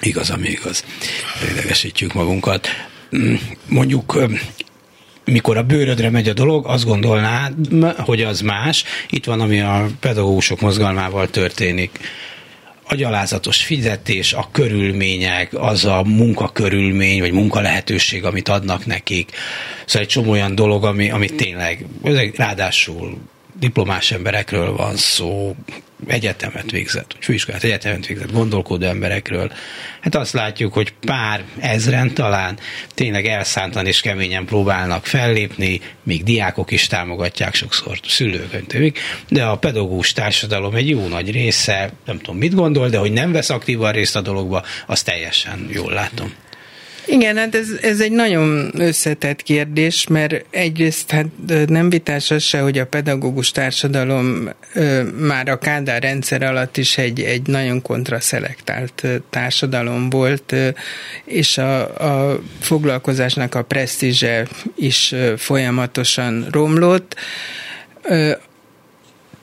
[0.00, 0.84] Igaz, ami igaz.
[1.38, 2.68] Fölidegesítjük magunkat.
[3.16, 3.34] Mm,
[3.68, 4.16] mondjuk
[5.24, 7.54] mikor a bőrödre megy a dolog, azt gondolnád,
[7.96, 8.84] hogy az más.
[9.10, 11.98] Itt van, ami a pedagógusok mozgalmával történik
[12.88, 19.30] a gyalázatos fizetés, a körülmények, az a munkakörülmény, vagy munkalehetőség, amit adnak nekik.
[19.84, 21.86] Szóval egy csomó olyan dolog, ami, ami tényleg,
[22.36, 23.18] ráadásul
[23.62, 25.56] diplomás emberekről van szó,
[26.06, 29.52] egyetemet végzett, főiskolát egyetemet végzett gondolkodó emberekről.
[30.00, 32.58] Hát azt látjuk, hogy pár ezren talán
[32.94, 38.62] tényleg elszántan és keményen próbálnak fellépni, még diákok is támogatják sokszor szülők,
[39.28, 43.32] de a pedagógus társadalom egy jó nagy része, nem tudom mit gondol, de hogy nem
[43.32, 46.34] vesz aktívan részt a dologba, azt teljesen jól látom.
[47.06, 51.26] Igen, hát ez, ez egy nagyon összetett kérdés, mert egyrészt hát
[51.66, 56.98] nem vitás az se, hogy a pedagógus társadalom ö, már a Kádár rendszer alatt is
[56.98, 60.68] egy, egy nagyon kontraszelektált társadalom volt, ö,
[61.24, 61.80] és a,
[62.30, 67.16] a foglalkozásnak a presztízse is ö, folyamatosan romlott.
[68.02, 68.32] Ö,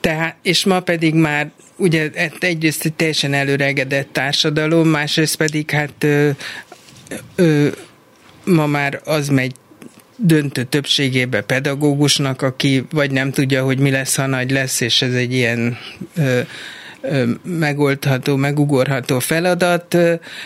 [0.00, 6.06] tehát, és ma pedig már ugye egyrészt egy teljesen előregedett társadalom, másrészt pedig hát
[7.34, 7.68] ö,
[8.44, 9.52] ma már az megy
[10.16, 15.14] döntő többségébe pedagógusnak, aki vagy nem tudja, hogy mi lesz, ha nagy lesz, és ez
[15.14, 15.76] egy ilyen
[16.16, 16.40] ö,
[17.42, 19.96] megoldható, megugorható feladat,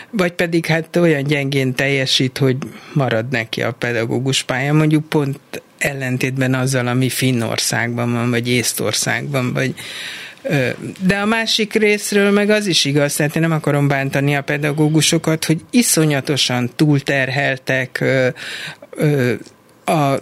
[0.09, 2.57] vagy pedig hát olyan gyengén teljesít, hogy
[2.93, 5.39] marad neki a pedagógus pálya, mondjuk pont
[5.77, 9.73] ellentétben azzal, ami Finnországban van, vagy Észtországban, vagy
[11.05, 15.45] De a másik részről meg az is igaz, tehát én nem akarom bántani a pedagógusokat,
[15.45, 18.03] hogy iszonyatosan túlterheltek
[19.85, 20.17] a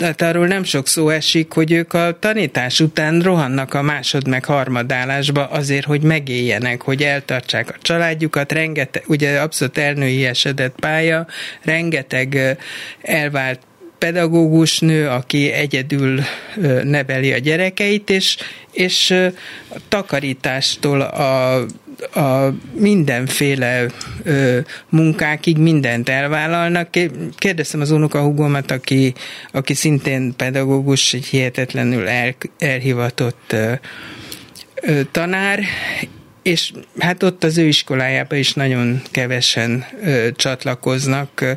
[0.00, 4.44] tehát arról nem sok szó esik, hogy ők a tanítás után rohannak a másod meg
[4.44, 11.26] harmadállásba azért, hogy megéljenek, hogy eltartsák a családjukat, rengeteg, ugye abszolút elnői esedett pálya,
[11.62, 12.56] rengeteg
[13.02, 13.60] elvált
[14.00, 16.20] pedagógus nő, aki egyedül
[16.82, 18.36] neveli a gyerekeit, és,
[18.72, 19.14] és
[19.88, 21.54] takarítástól a,
[22.20, 23.86] a mindenféle
[24.22, 24.58] ö,
[24.88, 26.88] munkákig mindent elvállalnak.
[27.36, 29.14] Kérdeztem az unokahúgomat, aki,
[29.52, 33.56] aki szintén pedagógus, egy hihetetlenül el, elhivatott
[35.10, 35.60] tanár,
[36.42, 41.40] és hát ott az ő iskolájában is nagyon kevesen ö, csatlakoznak.
[41.40, 41.52] Ö,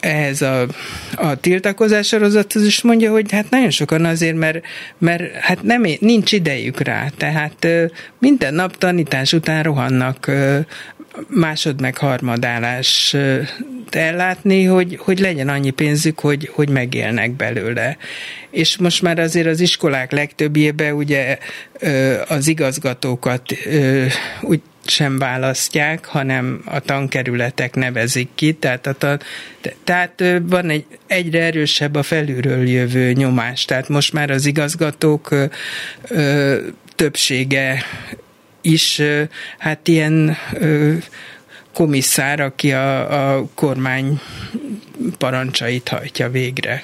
[0.00, 0.66] ehhez a,
[1.14, 4.64] a tiltakozás sorozathoz is mondja, hogy hát nagyon sokan azért, mert,
[4.98, 7.66] mert hát nem, nincs idejük rá, tehát
[8.18, 10.30] minden nap tanítás után rohannak
[11.28, 13.16] másod meg harmadálás
[13.90, 17.96] ellátni, hogy, hogy legyen annyi pénzük, hogy, hogy megélnek belőle.
[18.50, 21.38] És most már azért az iskolák legtöbbjébe ugye
[22.28, 23.42] az igazgatókat
[24.40, 29.20] úgy sem választják, hanem a tankerületek nevezik ki, tehát, a tan,
[29.84, 35.34] tehát van egy egyre erősebb a felülről jövő nyomás, tehát most már az igazgatók
[36.08, 36.56] ö,
[36.94, 37.84] többsége
[38.60, 39.02] is
[39.58, 40.94] hát ilyen ö,
[41.74, 44.20] komisszár, aki a, a kormány
[45.18, 46.82] parancsait hajtja végre,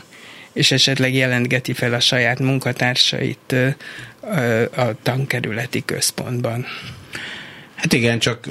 [0.52, 3.54] és esetleg jelentgeti fel a saját munkatársait
[4.76, 6.66] a tankerületi központban.
[7.76, 8.46] Hát igen, csak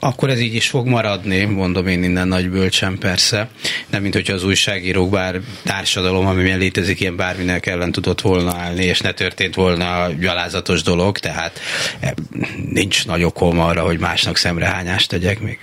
[0.00, 3.48] akkor ez így is fog maradni, mondom én innen nagy bölcsen persze.
[3.90, 8.84] Nem, mint hogyha az újságírók bár társadalom, amiben létezik ilyen bárminek ellen tudott volna állni,
[8.84, 11.60] és ne történt volna gyalázatos dolog, tehát
[12.00, 12.10] eh,
[12.72, 15.58] nincs nagy okom arra, hogy másnak szemrehányást tegyek még.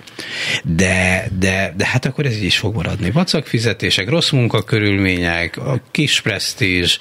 [0.64, 3.12] De, de, de hát akkor ez így is fog maradni.
[3.12, 6.98] Vacak fizetések, rossz munkakörülmények, a kis presztízs,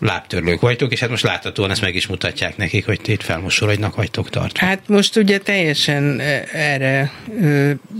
[0.00, 4.30] lábtörlők vagytok, és hát most láthatóan ezt meg is mutatják nekik, hogy itt felmosorodnak vagytok
[4.30, 4.66] tartva.
[4.66, 6.42] Hát most ugye teljesen eh,
[6.76, 7.10] erre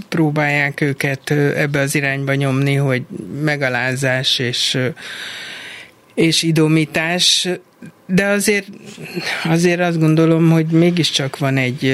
[0.09, 3.03] próbálják őket ebbe az irányba nyomni, hogy
[3.43, 4.79] megalázás és,
[6.15, 7.49] és idomítás,
[8.07, 8.67] de azért,
[9.45, 11.85] azért azt gondolom, hogy mégiscsak van egy,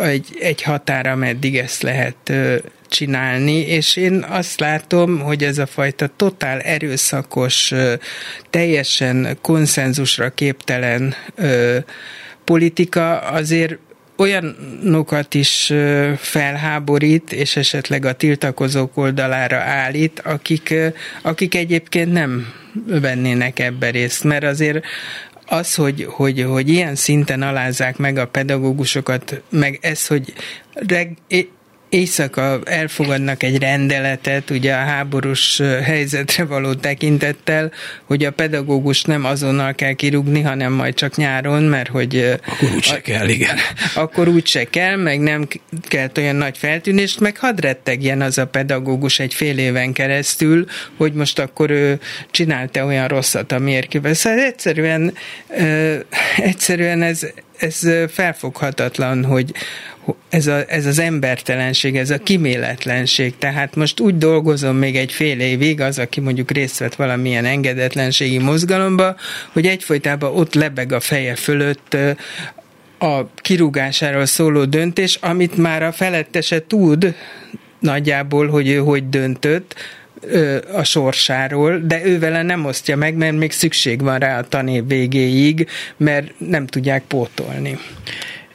[0.00, 2.32] egy, egy határa, meddig ezt lehet
[2.88, 7.72] csinálni, és én azt látom, hogy ez a fajta totál erőszakos,
[8.50, 11.14] teljesen konszenzusra képtelen
[12.44, 13.78] politika azért
[14.16, 15.72] olyanokat is
[16.16, 20.74] felháborít, és esetleg a tiltakozók oldalára állít, akik,
[21.22, 22.52] akik egyébként nem
[22.86, 24.84] vennének ebbe részt, mert azért
[25.46, 30.32] az, hogy, hogy, hogy ilyen szinten alázzák meg a pedagógusokat, meg ez, hogy
[30.72, 31.16] reg,
[31.88, 37.72] éjszaka elfogadnak egy rendeletet, ugye a háborús helyzetre való tekintettel,
[38.04, 42.38] hogy a pedagógus nem azonnal kell kirúgni, hanem majd csak nyáron, mert hogy...
[42.46, 43.56] Akkor úgy se kell, igen.
[43.94, 45.48] Akkor úgy se kell, meg nem
[45.82, 51.12] kell olyan nagy feltűnést, meg hadd rettegjen az a pedagógus egy fél éven keresztül, hogy
[51.12, 54.18] most akkor ő csinálta olyan rosszat, amiért kivesz.
[54.18, 55.14] Szóval egyszerűen,
[56.36, 57.26] egyszerűen ez,
[57.58, 59.52] ez felfoghatatlan, hogy,
[60.28, 63.38] ez, a, ez az embertelenség, ez a kiméletlenség.
[63.38, 68.38] Tehát most úgy dolgozom még egy fél évig, az, aki mondjuk részt vett valamilyen engedetlenségi
[68.38, 69.16] mozgalomba,
[69.52, 71.96] hogy egyfolytában ott lebeg a feje fölött
[72.98, 77.14] a kirúgásáról szóló döntés, amit már a felettese tud
[77.78, 79.74] nagyjából, hogy ő hogy döntött,
[80.72, 84.86] a sorsáról, de ő vele nem osztja meg, mert még szükség van rá a tanév
[84.86, 87.78] végéig, mert nem tudják pótolni.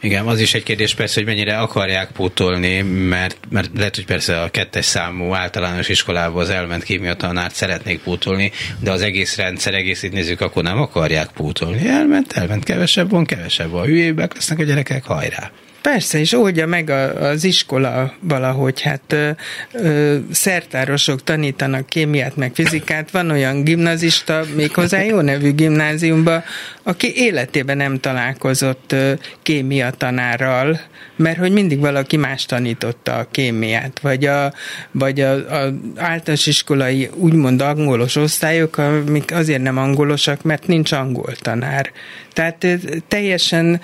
[0.03, 4.41] Igen, az is egy kérdés persze, hogy mennyire akarják pótolni, mert, mert lehet, hogy persze
[4.41, 9.73] a kettes számú általános iskolában az elment kémia tanárt szeretnék pótolni, de az egész rendszer
[9.73, 11.87] egészét nézzük, akkor nem akarják pótolni.
[11.87, 13.85] Elment, elment, kevesebb van, kevesebb van.
[13.85, 15.51] Hülyébbek lesznek a gyerekek, hajrá!
[15.81, 19.29] Persze, és oldja meg a, az iskola valahogy, hát ö,
[19.73, 26.43] ö, szertárosok tanítanak kémiát, meg fizikát, van olyan gimnazista, méghozzá jó nevű gimnáziumban,
[26.83, 30.79] aki életében nem találkozott ö, kémia tanárral,
[31.15, 34.53] mert hogy mindig valaki más tanította a kémiát, vagy a,
[34.91, 41.35] vagy a, a általános iskolai úgymond angolos osztályok, amik azért nem angolosak, mert nincs angol
[41.35, 41.91] tanár.
[42.33, 42.67] Tehát
[43.07, 43.81] teljesen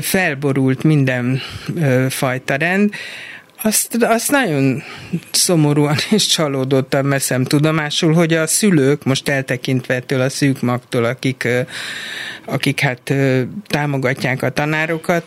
[0.00, 1.29] felborult minden
[2.08, 2.94] fajta rend.
[3.62, 4.82] azt, azt nagyon
[5.30, 11.48] szomorúan és csalódottan veszem tudomásul, hogy a szülők, most eltekintve ettől a szűk magtól, akik,
[12.44, 13.14] akik hát
[13.66, 15.26] támogatják a tanárokat,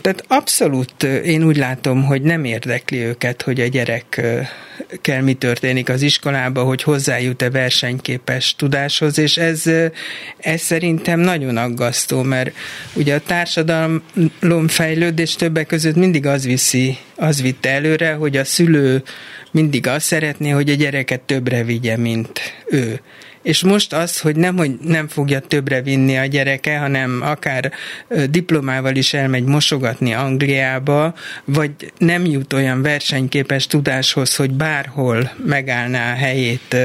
[0.00, 4.20] tehát abszolút én úgy látom, hogy nem érdekli őket, hogy a gyerek
[5.00, 9.62] kell mi történik az iskolában, hogy hozzájut-e versenyképes tudáshoz, és ez,
[10.38, 12.54] ez szerintem nagyon aggasztó, mert
[12.94, 19.02] ugye a társadalom fejlődés többek között mindig az viszi, az vitte előre, hogy a szülő
[19.50, 23.00] mindig azt szeretné, hogy a gyereket többre vigye, mint ő.
[23.42, 27.72] És most az, hogy nem, hogy nem fogja többre vinni a gyereke, hanem akár
[28.30, 31.14] diplomával is elmegy mosogatni Angliába,
[31.44, 36.76] vagy nem jut olyan versenyképes tudáshoz, hogy bárhol megállná a helyét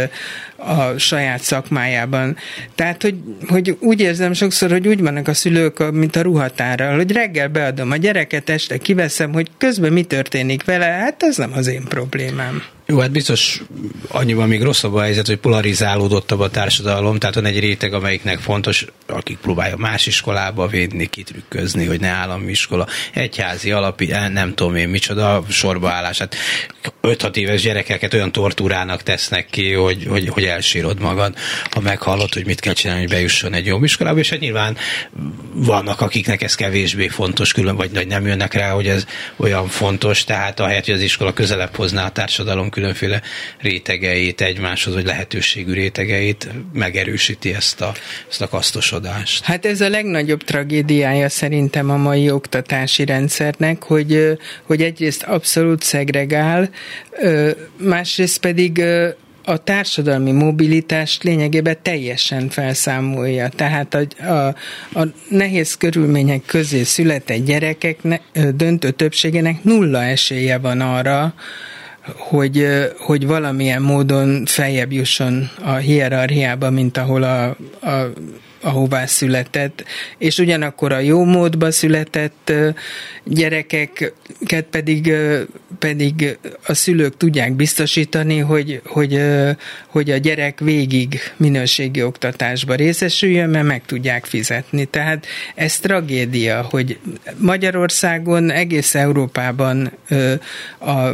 [0.56, 2.38] a saját szakmájában.
[2.76, 3.16] Tehát, hogy,
[3.48, 7.92] hogy úgy érzem sokszor, hogy úgy vannak a szülők, mint a ruhatára, hogy reggel beadom
[7.92, 12.75] a gyereket, este kiveszem, hogy közben mi történik vele, hát ez nem az én problémám.
[12.88, 13.62] Jó, hát biztos
[14.08, 18.86] annyiban még rosszabb a helyzet, hogy polarizálódottabb a társadalom, tehát van egy réteg, amelyiknek fontos,
[19.08, 24.76] akik próbálja más iskolába védni, kitrükközni, hogy ne állami iskola, egyházi alapi, eh, nem tudom
[24.76, 26.36] én micsoda sorbaállását.
[27.02, 31.36] 5-6 éves gyerekeket olyan tortúrának tesznek ki, hogy, hogy, hogy elsírod magad,
[31.72, 34.78] ha meghallod, hogy mit kell csinálni, hogy bejusson egy jó iskolába, és hát nyilván
[35.54, 39.06] vannak, akiknek ez kevésbé fontos, külön, vagy nem jönnek rá, hogy ez
[39.36, 43.22] olyan fontos, tehát ahelyett, hogy az iskola közelebb hozná a társadalom különféle
[43.60, 47.94] rétegeit egymáshoz, vagy lehetőségű rétegeit, megerősíti ezt a,
[48.30, 49.44] ezt a kasztosodást.
[49.44, 56.70] Hát ez a legnagyobb tragédiája szerintem a mai oktatási rendszernek, hogy, hogy egyrészt abszolút szegregál,
[57.78, 58.84] másrészt pedig
[59.46, 63.50] a társadalmi mobilitást lényegében teljesen felszámolja.
[63.50, 64.48] Tehát a, a,
[65.00, 67.98] a nehéz körülmények közé született gyerekek
[68.56, 71.34] döntő többségének nulla esélye van arra,
[72.18, 77.46] hogy, hogy valamilyen módon feljebb jusson a hierarchiába, mint ahol a,
[77.82, 78.12] a
[78.66, 79.84] ahová született,
[80.18, 82.54] és ugyanakkor a jó módba született
[83.24, 85.14] gyerekeket pedig,
[85.80, 86.38] pedig
[86.68, 89.22] a szülők tudják biztosítani, hogy, hogy,
[89.88, 94.86] hogy a gyerek végig minőségi oktatásba részesüljön, mert meg tudják fizetni.
[94.86, 95.26] Tehát
[95.56, 97.00] ez tragédia, hogy
[97.38, 99.92] Magyarországon, egész Európában
[100.80, 101.12] a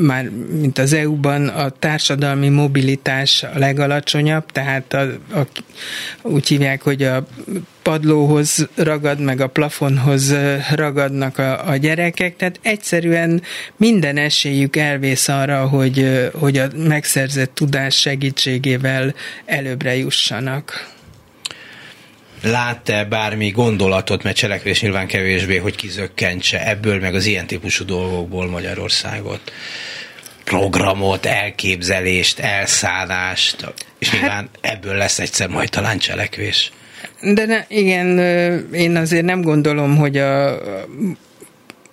[0.00, 0.30] már
[0.60, 5.00] mint az EU-ban a társadalmi mobilitás a legalacsonyabb, tehát a,
[5.38, 5.46] a,
[6.22, 7.26] úgy hívják, hogy a
[7.82, 10.34] padlóhoz ragad, meg a plafonhoz
[10.74, 13.42] ragadnak a, a gyerekek, tehát egyszerűen
[13.76, 20.96] minden esélyük elvész arra, hogy, hogy a megszerzett tudás segítségével előbbre jussanak
[22.42, 28.46] lát-e bármi gondolatot, mert cselekvés nyilván kevésbé, hogy kizökkentse ebből, meg az ilyen típusú dolgokból
[28.48, 29.52] Magyarországot?
[30.48, 36.72] programot, elképzelést, elszállást, és hát, nyilván ebből lesz egyszer majd talán cselekvés.
[37.22, 38.18] De ne, igen,
[38.72, 40.58] én azért nem gondolom, hogy a,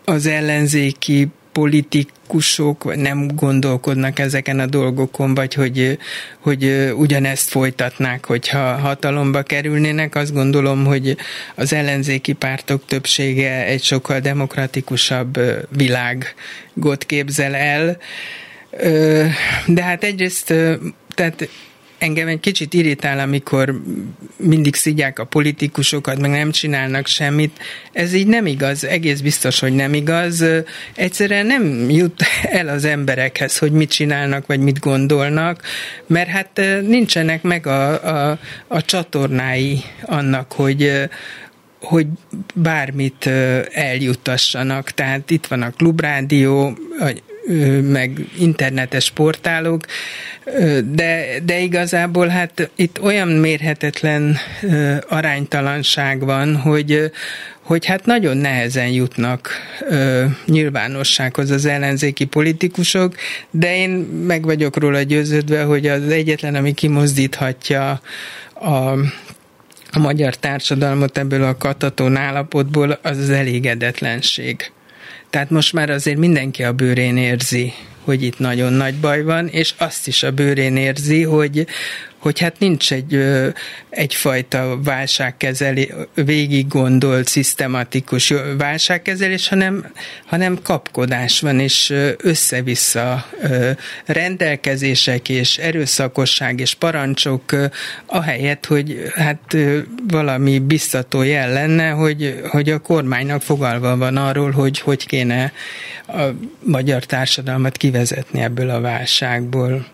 [0.05, 5.97] az ellenzéki politikusok nem gondolkodnak ezeken a dolgokon, vagy hogy,
[6.39, 10.15] hogy ugyanezt folytatnák, hogyha hatalomba kerülnének.
[10.15, 11.17] Azt gondolom, hogy
[11.55, 15.39] az ellenzéki pártok többsége egy sokkal demokratikusabb
[15.69, 17.97] világot képzel el.
[19.65, 20.53] De hát egyrészt,
[21.13, 21.49] tehát
[21.97, 23.81] engem egy kicsit irritál, amikor
[24.37, 27.59] mindig szidják a politikusokat, meg nem csinálnak semmit.
[27.93, 30.45] Ez így nem igaz, egész biztos, hogy nem igaz.
[30.95, 35.61] Egyszerűen nem jut el az emberekhez, hogy mit csinálnak, vagy mit gondolnak,
[36.07, 41.09] mert hát nincsenek meg a, a, a csatornái annak, hogy
[41.79, 42.07] hogy
[42.55, 43.25] bármit
[43.71, 44.91] eljutassanak.
[44.91, 46.77] Tehát itt van a klubrádió,
[47.81, 49.85] meg internetes portálok,
[50.93, 54.37] de, de igazából hát itt olyan mérhetetlen
[55.07, 57.11] aránytalanság van, hogy,
[57.61, 59.49] hogy hát nagyon nehezen jutnak
[59.89, 63.15] ö, nyilvánossághoz az ellenzéki politikusok,
[63.51, 63.89] de én
[64.27, 68.01] meg vagyok róla győződve, hogy az egyetlen, ami kimozdíthatja
[68.53, 68.69] a,
[69.91, 74.71] a magyar társadalmat ebből a katatón állapotból, az az elégedetlenség.
[75.29, 77.73] Tehát most már azért mindenki a bőrén érzi,
[78.03, 81.67] hogy itt nagyon nagy baj van, és azt is a bőrén érzi, hogy,
[82.25, 83.25] hogy hát nincs egy
[83.89, 89.91] egyfajta válságkezelés, végig gondolt, szisztematikus válságkezelés, hanem,
[90.25, 93.25] hanem kapkodás van, és össze-vissza
[94.05, 97.55] rendelkezések és erőszakosság és parancsok,
[98.05, 99.57] ahelyett, hogy hát
[100.07, 105.51] valami biztató jel lenne, hogy, hogy a kormánynak fogalva van arról, hogy hogy kéne
[106.07, 106.23] a
[106.59, 109.85] magyar társadalmat kivezetni ebből a válságból.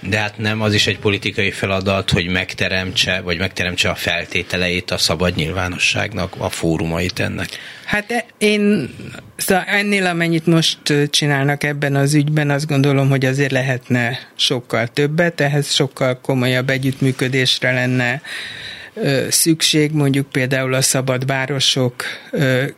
[0.00, 4.98] De hát nem az is egy politikai feladat, hogy megteremtse, vagy megteremtse a feltételeit a
[4.98, 7.48] szabad nyilvánosságnak, a fórumait ennek?
[7.84, 8.94] Hát e, én
[9.36, 10.78] szóval ennél, amennyit most
[11.10, 17.72] csinálnak ebben az ügyben, azt gondolom, hogy azért lehetne sokkal többet, ehhez sokkal komolyabb együttműködésre
[17.72, 18.22] lenne
[19.28, 22.04] szükség, mondjuk például a szabad városok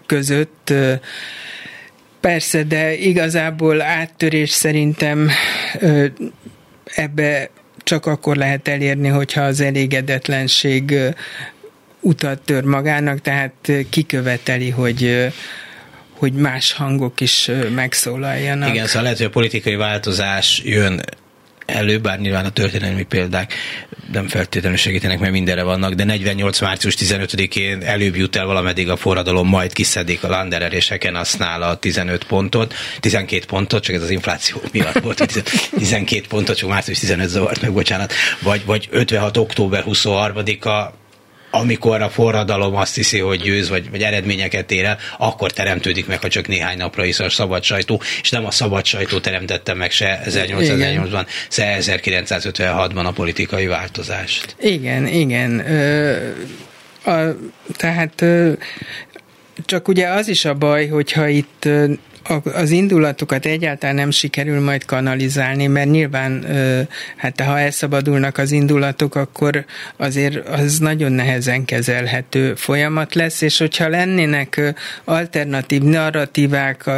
[0.06, 0.72] között,
[2.20, 5.30] Persze, de igazából áttörés szerintem
[6.94, 10.94] ebbe csak akkor lehet elérni, hogyha az elégedetlenség
[12.00, 15.30] utat tör magának, tehát kiköveteli, hogy
[16.20, 18.68] hogy más hangok is megszólaljanak.
[18.68, 21.00] Igen, szóval lehet, hogy a politikai változás jön
[21.66, 23.54] elő, bár nyilván a történelmi példák
[24.12, 26.60] nem feltétlenül segítenek, mert mindenre vannak, de 48.
[26.60, 31.76] március 15-én előbb jut el valameddig a forradalom, majd kiszedik a Landerer és Hekenasznál a
[31.76, 35.44] 15 pontot, 12 pontot, csak ez az infláció miatt volt,
[35.76, 39.36] 12 pontot, csak március 15 zavart meg, bocsánat, vagy, vagy 56.
[39.36, 40.98] október 23-a
[41.50, 46.20] amikor a forradalom azt hiszi, hogy győz, vagy, vagy eredményeket ér el, akkor teremtődik meg,
[46.20, 49.90] ha csak néhány napra is a szabad sajtó, és nem a szabad sajtó teremtette meg
[49.90, 54.56] se 1808-ban, se 1956-ban a politikai változást.
[54.60, 55.70] Igen, igen.
[55.70, 56.16] Ö,
[57.04, 57.36] a,
[57.76, 58.52] tehát ö,
[59.64, 61.68] csak ugye az is a baj, hogyha itt
[62.54, 66.44] az indulatokat egyáltalán nem sikerül majd kanalizálni, mert nyilván
[67.16, 69.64] hát ha elszabadulnak az indulatok, akkor
[69.96, 76.90] azért az nagyon nehezen kezelhető folyamat lesz, és hogyha lennének alternatív narratívák,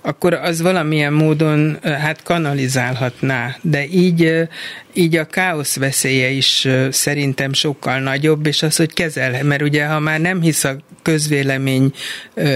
[0.00, 4.48] akkor az valamilyen módon hát kanalizálhatná, de így
[4.94, 9.98] így a káosz veszélye is szerintem sokkal nagyobb, és az, hogy kezel, mert ugye ha
[9.98, 11.92] már nem hisz a közvélemény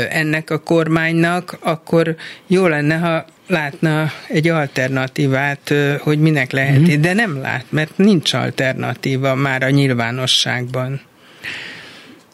[0.09, 2.17] ennek a kormánynak, akkor
[2.47, 7.01] jó lenne, ha látna egy alternatívát, hogy minek lehet, mm-hmm.
[7.01, 11.01] de nem lát, mert nincs alternatíva már a nyilvánosságban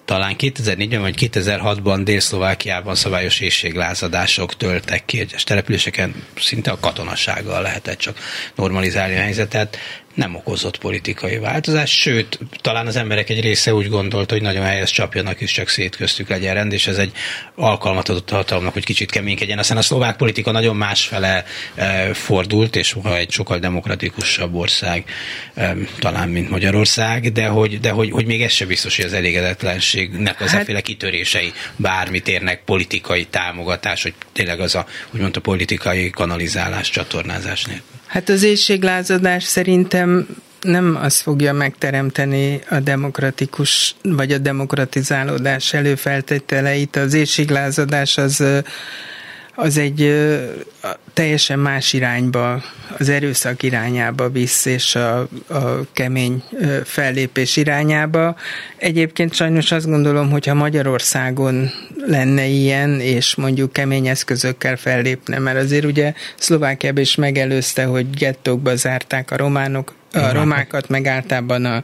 [0.04, 7.98] talán 2004-ben vagy 2006-ban Dél-Szlovákiában szabályos éjséglázadások töltek ki egyes településeken, szinte a katonasággal lehetett
[7.98, 8.18] csak
[8.54, 9.78] normalizálni a helyzetet
[10.14, 14.90] nem okozott politikai változás, sőt, talán az emberek egy része úgy gondolta, hogy nagyon helyes
[14.90, 17.12] csapjanak is, csak szétköztük legyen rend, és ez egy
[17.54, 19.58] alkalmat adott a hatalomnak, hogy kicsit keménykedjen.
[19.58, 21.44] Aztán a szlovák politika nagyon másfele
[21.74, 25.04] e, fordult, és egy sokkal demokratikusabb ország,
[25.98, 30.40] talán, mint Magyarország, de hogy, de hogy, hogy még ez sem biztos, hogy az elégedetlenségnek
[30.40, 36.90] az hát, kitörései bármit érnek politikai támogatás, hogy tényleg az a, úgymond a politikai kanalizálás,
[36.90, 37.93] csatornázás nélkül.
[38.06, 40.26] Hát az éjséglázadás szerintem
[40.60, 46.96] nem azt fogja megteremteni a demokratikus, vagy a demokratizálódás előfeltételeit.
[46.96, 48.44] Az éjséglázadás az,
[49.54, 50.14] az egy
[51.12, 52.62] teljesen más irányba,
[52.98, 56.42] az erőszak irányába visz, és a, a kemény
[56.84, 58.36] fellépés irányába.
[58.76, 61.70] Egyébként sajnos azt gondolom, hogy ha Magyarországon
[62.06, 68.76] lenne ilyen, és mondjuk kemény eszközökkel fellépne, mert azért ugye Szlovákiában is megelőzte, hogy gettókba
[68.76, 71.82] zárták a románok, a romákat, meg általában a,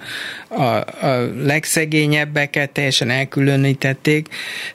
[0.49, 0.63] a,
[1.07, 4.29] a legszegényebbeket teljesen elkülönítették,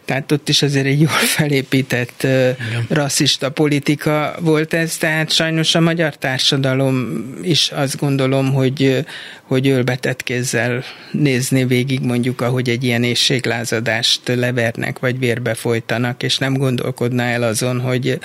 [0.05, 2.85] tehát ott is azért egy jól felépített Igen.
[2.89, 9.05] rasszista politika volt ez, tehát sajnos a magyar társadalom is azt gondolom, hogy,
[9.41, 16.37] hogy ölbetett kézzel nézni végig mondjuk, ahogy egy ilyen éjséglázadást levernek, vagy vérbe folytanak, és
[16.37, 18.19] nem gondolkodna el azon, hogy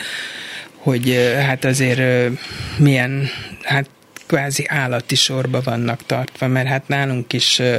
[0.81, 2.31] hogy hát azért
[2.76, 3.28] milyen
[3.62, 3.89] hát
[4.31, 7.76] kvázi állati sorba vannak tartva, mert hát nálunk is ö,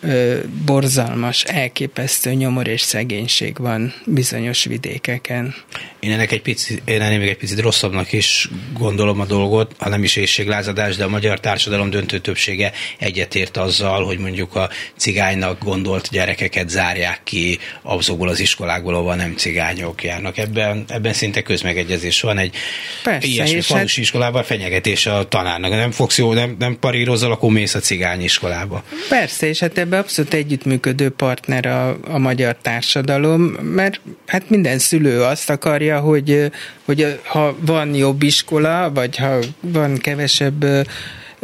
[0.00, 5.54] ö, borzalmas, elképesztő nyomor és szegénység van bizonyos vidékeken.
[6.00, 9.88] Én ennek egy picit, én ennél még egy picit rosszabbnak is gondolom a dolgot, ha
[9.88, 15.64] nem is éjséglázadás, de a magyar társadalom döntő többsége egyetért azzal, hogy mondjuk a cigánynak
[15.64, 20.38] gondolt gyerekeket zárják ki azokból az iskolákból, ahol nem cigányok járnak.
[20.38, 22.38] Ebben, ebben szinte közmegegyezés van.
[22.38, 22.54] Egy
[23.02, 24.04] Persze, ilyesmi falusi hát...
[24.04, 28.82] iskolában fenyegetés a tanárnak nem fogsz jó, nem, nem parírozzal, akkor mész a cigány iskolába.
[29.08, 35.22] Persze, és hát ebbe abszolút együttműködő partner a, a magyar társadalom, mert hát minden szülő
[35.22, 36.50] azt akarja, hogy,
[36.84, 40.64] hogy ha van jobb iskola, vagy ha van kevesebb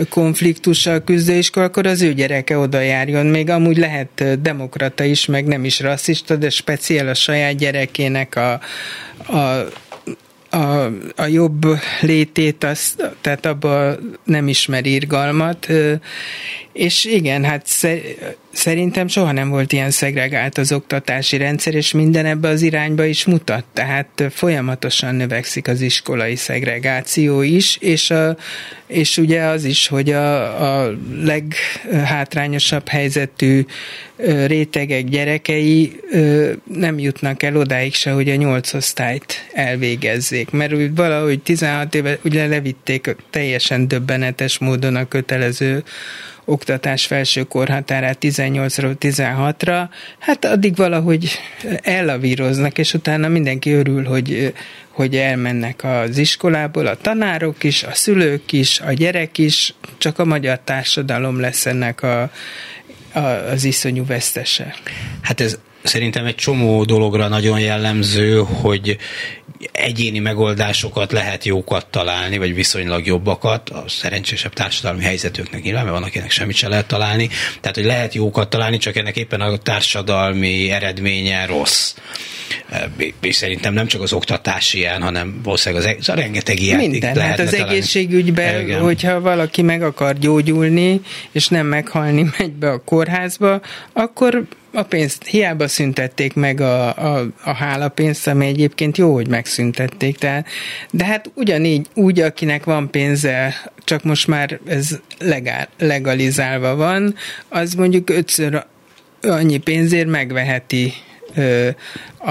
[0.09, 3.26] konfliktussal küzdő iskola, akkor az ő gyereke oda járjon.
[3.26, 8.53] Még amúgy lehet demokrata is, meg nem is rasszista, de speciál a saját gyerekének a,
[9.37, 9.68] a
[10.55, 11.66] a, a jobb
[12.00, 15.68] létét, az, tehát abba nem ismer irgalmat,
[16.72, 17.66] és igen, hát
[18.55, 23.24] szerintem soha nem volt ilyen szegregált az oktatási rendszer, és minden ebbe az irányba is
[23.24, 23.64] mutat.
[23.72, 28.36] Tehát folyamatosan növekszik az iskolai szegregáció is, és, a,
[28.86, 33.64] és ugye az is, hogy a, a leghátrányosabb helyzetű
[34.46, 36.00] rétegek gyerekei
[36.64, 42.18] nem jutnak el odáig se, hogy a nyolc osztályt elvégezzék, mert úgy valahogy 16 éve
[42.24, 45.82] ugye levitték teljesen döbbenetes módon a kötelező
[46.45, 49.84] oktatás felső korhatárát 18-ról 16-ra,
[50.18, 51.38] hát addig valahogy
[51.82, 54.53] ellavíroznak, és utána mindenki örül, hogy,
[54.88, 60.24] hogy elmennek az iskolából, a tanárok is, a szülők is, a gyerek is, csak a
[60.24, 62.30] magyar társadalom lesz ennek a,
[63.12, 64.74] a, az iszonyú vesztese.
[65.20, 68.97] Hát ez szerintem egy csomó dologra nagyon jellemző, hogy
[69.72, 76.04] egyéni megoldásokat lehet jókat találni, vagy viszonylag jobbakat, a szerencsésebb társadalmi helyzetüknek nyilván, mert van,
[76.04, 77.28] akinek semmit se lehet találni.
[77.60, 81.94] Tehát, hogy lehet jókat találni, csak ennek éppen a társadalmi eredménye rossz.
[83.20, 86.78] És szerintem nem csak az oktatás ilyen, hanem valószínűleg az, az rengeteg ilyen.
[86.78, 87.16] Minden.
[87.16, 87.72] Hát az találni.
[87.72, 88.80] egészségügyben, Igen.
[88.80, 91.00] hogyha valaki meg akar gyógyulni,
[91.32, 93.60] és nem meghalni megy be a kórházba,
[93.92, 100.18] akkor a pénzt hiába szüntették meg a, a, a hálapénzt, ami egyébként jó, hogy megszüntették,
[100.18, 100.44] de,
[100.90, 103.54] de hát ugyanígy, úgy, akinek van pénze,
[103.84, 107.14] csak most már ez legál, legalizálva van,
[107.48, 108.64] az mondjuk ötször
[109.20, 110.92] annyi pénzért megveheti
[111.34, 111.68] ö,
[112.18, 112.30] a,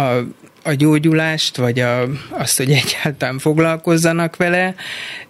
[0.64, 4.76] a gyógyulást, vagy a, azt, hogy egyáltalán foglalkozzanak vele,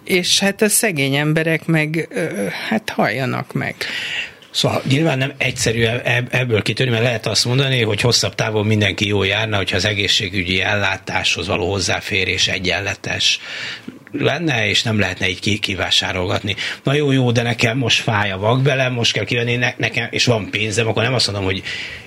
[0.03, 3.75] és hát a szegény emberek meg ö, hát halljanak meg.
[4.53, 5.85] Szóval nyilván nem egyszerű
[6.29, 10.61] ebből kitörni, mert lehet azt mondani, hogy hosszabb távon mindenki jól járna, hogyha az egészségügyi
[10.61, 13.39] ellátáshoz való hozzáférés egyenletes
[14.13, 16.55] lenne, és nem lehetne így kivásárolgatni.
[16.83, 20.25] Na jó, jó, de nekem most fáj a vakbele, most kell kivenni ne, nekem, és
[20.25, 21.63] van pénzem, akkor nem azt mondom, hogy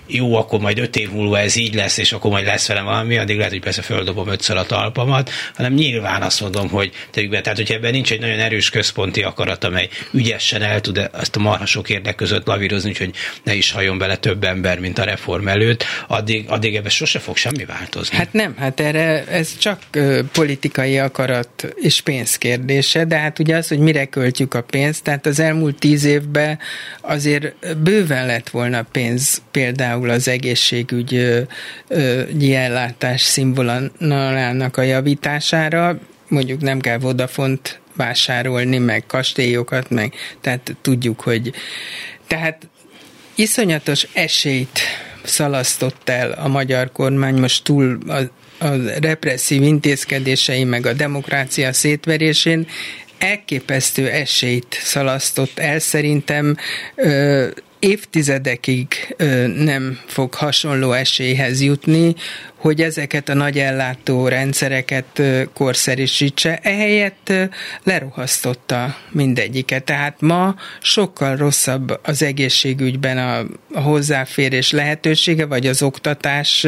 [0.08, 3.16] jó, akkor majd öt év múlva ez így lesz, és akkor majd lesz velem valami,
[3.16, 7.40] addig lehet, hogy persze földobom ötször a talpamat, hanem nyilván azt mondom, hogy tegyük be,
[7.40, 11.40] tehát hogyha ebben nincs egy nagyon erős központi akarat, amely ügyesen el tud ezt a
[11.40, 15.84] marhasok érdek között lavírozni, úgyhogy ne is hajjon bele több ember, mint a reform előtt,
[16.06, 18.16] addig, addig ebben sose fog semmi változni.
[18.16, 19.80] Hát nem, hát erre ez csak
[20.32, 25.26] politikai akarat és pénz kérdése, de hát ugye az, hogy mire költjük a pénzt, tehát
[25.26, 26.58] az elmúlt tíz évben
[27.00, 31.46] azért bőven lett volna pénz például az egészségügyi
[32.54, 41.52] ellátás színvonalának a javítására, mondjuk nem kell Vodafont vásárolni, meg kastélyokat, meg tehát tudjuk, hogy
[42.26, 42.68] tehát
[43.34, 44.78] iszonyatos esélyt
[45.22, 47.98] szalasztott el a magyar kormány most túl
[48.58, 48.66] a,
[49.00, 52.66] represszív intézkedései, meg a demokrácia szétverésén,
[53.18, 56.56] elképesztő esélyt szalasztott el szerintem
[56.94, 57.46] ö,
[57.78, 62.14] évtizedekig ö, nem fog hasonló esélyhez jutni,
[62.56, 67.44] hogy ezeket a nagy ellátó rendszereket ö, korszerűsítse, ehelyett ö,
[67.82, 69.84] lerohasztotta mindegyiket.
[69.84, 76.66] Tehát ma sokkal rosszabb az egészségügyben a, a hozzáférés lehetősége, vagy az oktatás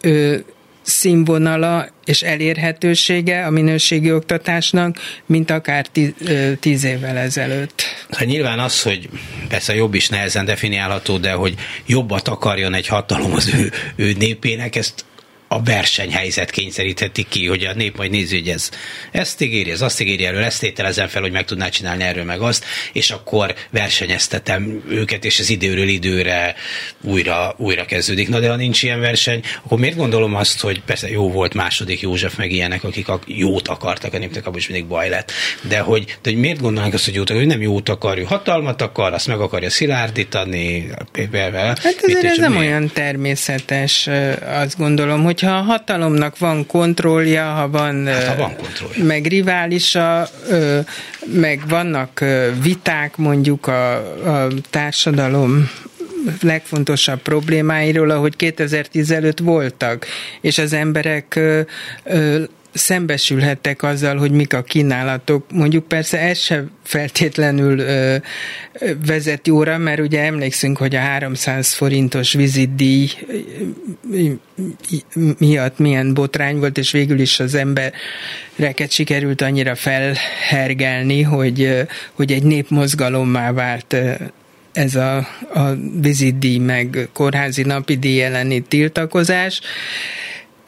[0.00, 0.36] ö,
[0.84, 6.12] színvonala és elérhetősége a minőségi oktatásnak, mint akár tíz,
[6.60, 7.82] tíz évvel ezelőtt.
[8.10, 9.08] Hát nyilván az, hogy
[9.48, 11.54] persze jobb is nehezen definiálható, de hogy
[11.86, 15.04] jobbat akarjon egy hatalom az ő, ő népének, ezt
[15.48, 18.70] a versenyhelyzet kényszerítheti ki, hogy a nép majd nézi, hogy ez
[19.12, 22.40] ezt ígéri, ez azt ígéri, erről ezt tételezem fel, hogy meg tudná csinálni erről meg
[22.40, 26.54] azt, és akkor versenyeztetem őket, és az időről időre
[27.00, 28.28] újra, újra kezdődik.
[28.28, 32.00] Na de ha nincs ilyen verseny, akkor miért gondolom azt, hogy persze jó volt második
[32.00, 35.32] József, meg ilyenek, akik a jót akartak a népnek, abban is mindig baj lett.
[35.68, 38.22] De hogy, de hogy miért gondolnánk azt, hogy jót akar, hogy nem jót akar, ő
[38.22, 40.88] hatalmat akar, azt meg akarja szilárdítani.
[41.82, 44.08] Hát ez, ez nem olyan természetes,
[44.46, 49.04] azt gondolom, hogy hogyha a hatalomnak van kontrollja, ha van, hát, ha van kontrollja.
[49.04, 50.28] meg riválisa,
[51.26, 52.24] meg vannak
[52.62, 53.94] viták mondjuk a,
[54.44, 55.70] a társadalom
[56.42, 60.06] legfontosabb problémáiról, ahogy 2010 előtt voltak,
[60.40, 61.40] és az emberek
[62.74, 65.52] szembesülhettek azzal, hogy mik a kínálatok.
[65.52, 68.16] Mondjuk persze ez se feltétlenül ö,
[69.06, 73.10] vezet jóra, mert ugye emlékszünk, hogy a 300 forintos vizitdíj
[75.38, 82.42] miatt milyen botrány volt, és végül is az embereket sikerült annyira felhergelni, hogy, hogy egy
[82.42, 83.96] népmozgalommá vált
[84.72, 85.16] ez a,
[85.54, 89.60] a vizitdíj meg kórházi napi díj elleni tiltakozás.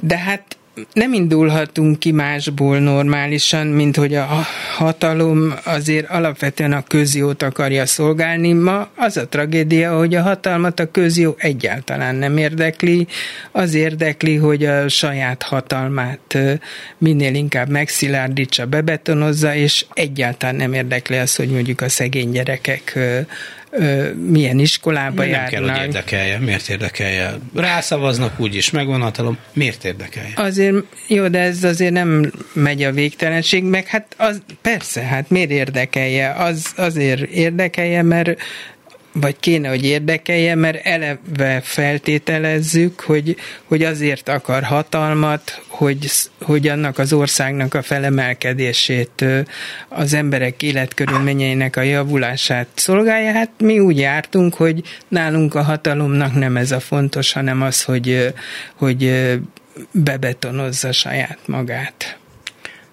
[0.02, 0.55] De hát
[0.92, 4.46] nem indulhatunk ki másból normálisan, mint hogy a
[4.76, 8.52] hatalom azért alapvetően a közjót akarja szolgálni.
[8.52, 13.06] Ma az a tragédia, hogy a hatalmat a közjó egyáltalán nem érdekli.
[13.52, 16.38] Az érdekli, hogy a saját hatalmát
[16.98, 22.98] minél inkább megszilárdítsa, bebetonozza, és egyáltalán nem érdekli az, hogy mondjuk a szegény gyerekek
[24.26, 25.50] milyen iskolába nem járnak.
[25.50, 26.38] Nem kell, hogy érdekelje.
[26.38, 27.34] Miért érdekelje?
[27.54, 29.38] Rászavaznak úgyis, megvan hatalom.
[29.52, 30.32] Miért érdekelje?
[30.34, 30.76] Azért,
[31.08, 36.30] jó, de ez azért nem megy a végtelenség, meg hát az, persze, hát miért érdekelje?
[36.30, 38.40] Az azért érdekelje, mert
[39.20, 46.10] vagy kéne, hogy érdekelje, mert eleve feltételezzük, hogy, hogy azért akar hatalmat, hogy,
[46.40, 49.24] hogy annak az országnak a felemelkedését,
[49.88, 53.32] az emberek életkörülményeinek a javulását szolgálja.
[53.32, 58.34] Hát mi úgy jártunk, hogy nálunk a hatalomnak nem ez a fontos, hanem az, hogy,
[58.74, 59.30] hogy
[59.90, 62.18] bebetonozza saját magát.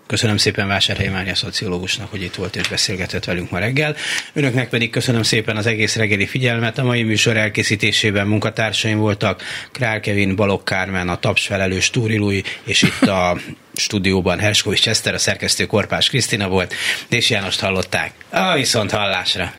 [0.08, 3.96] Köszönöm szépen Vásárhelyi Mária szociológusnak, hogy itt volt és beszélgetett velünk ma reggel.
[4.34, 6.78] Önöknek pedig köszönöm szépen az egész reggeli figyelmet.
[6.78, 9.42] A mai műsor elkészítésében munkatársaim voltak
[9.72, 13.38] Král Kevin, Balok Kármen, a Taps felelős Túri Lui, és itt a
[13.76, 16.74] stúdióban Herskovics Eszter, a szerkesztő Korpás Krisztina volt,
[17.10, 18.12] és Jánost hallották.
[18.30, 19.52] A viszont hallásra!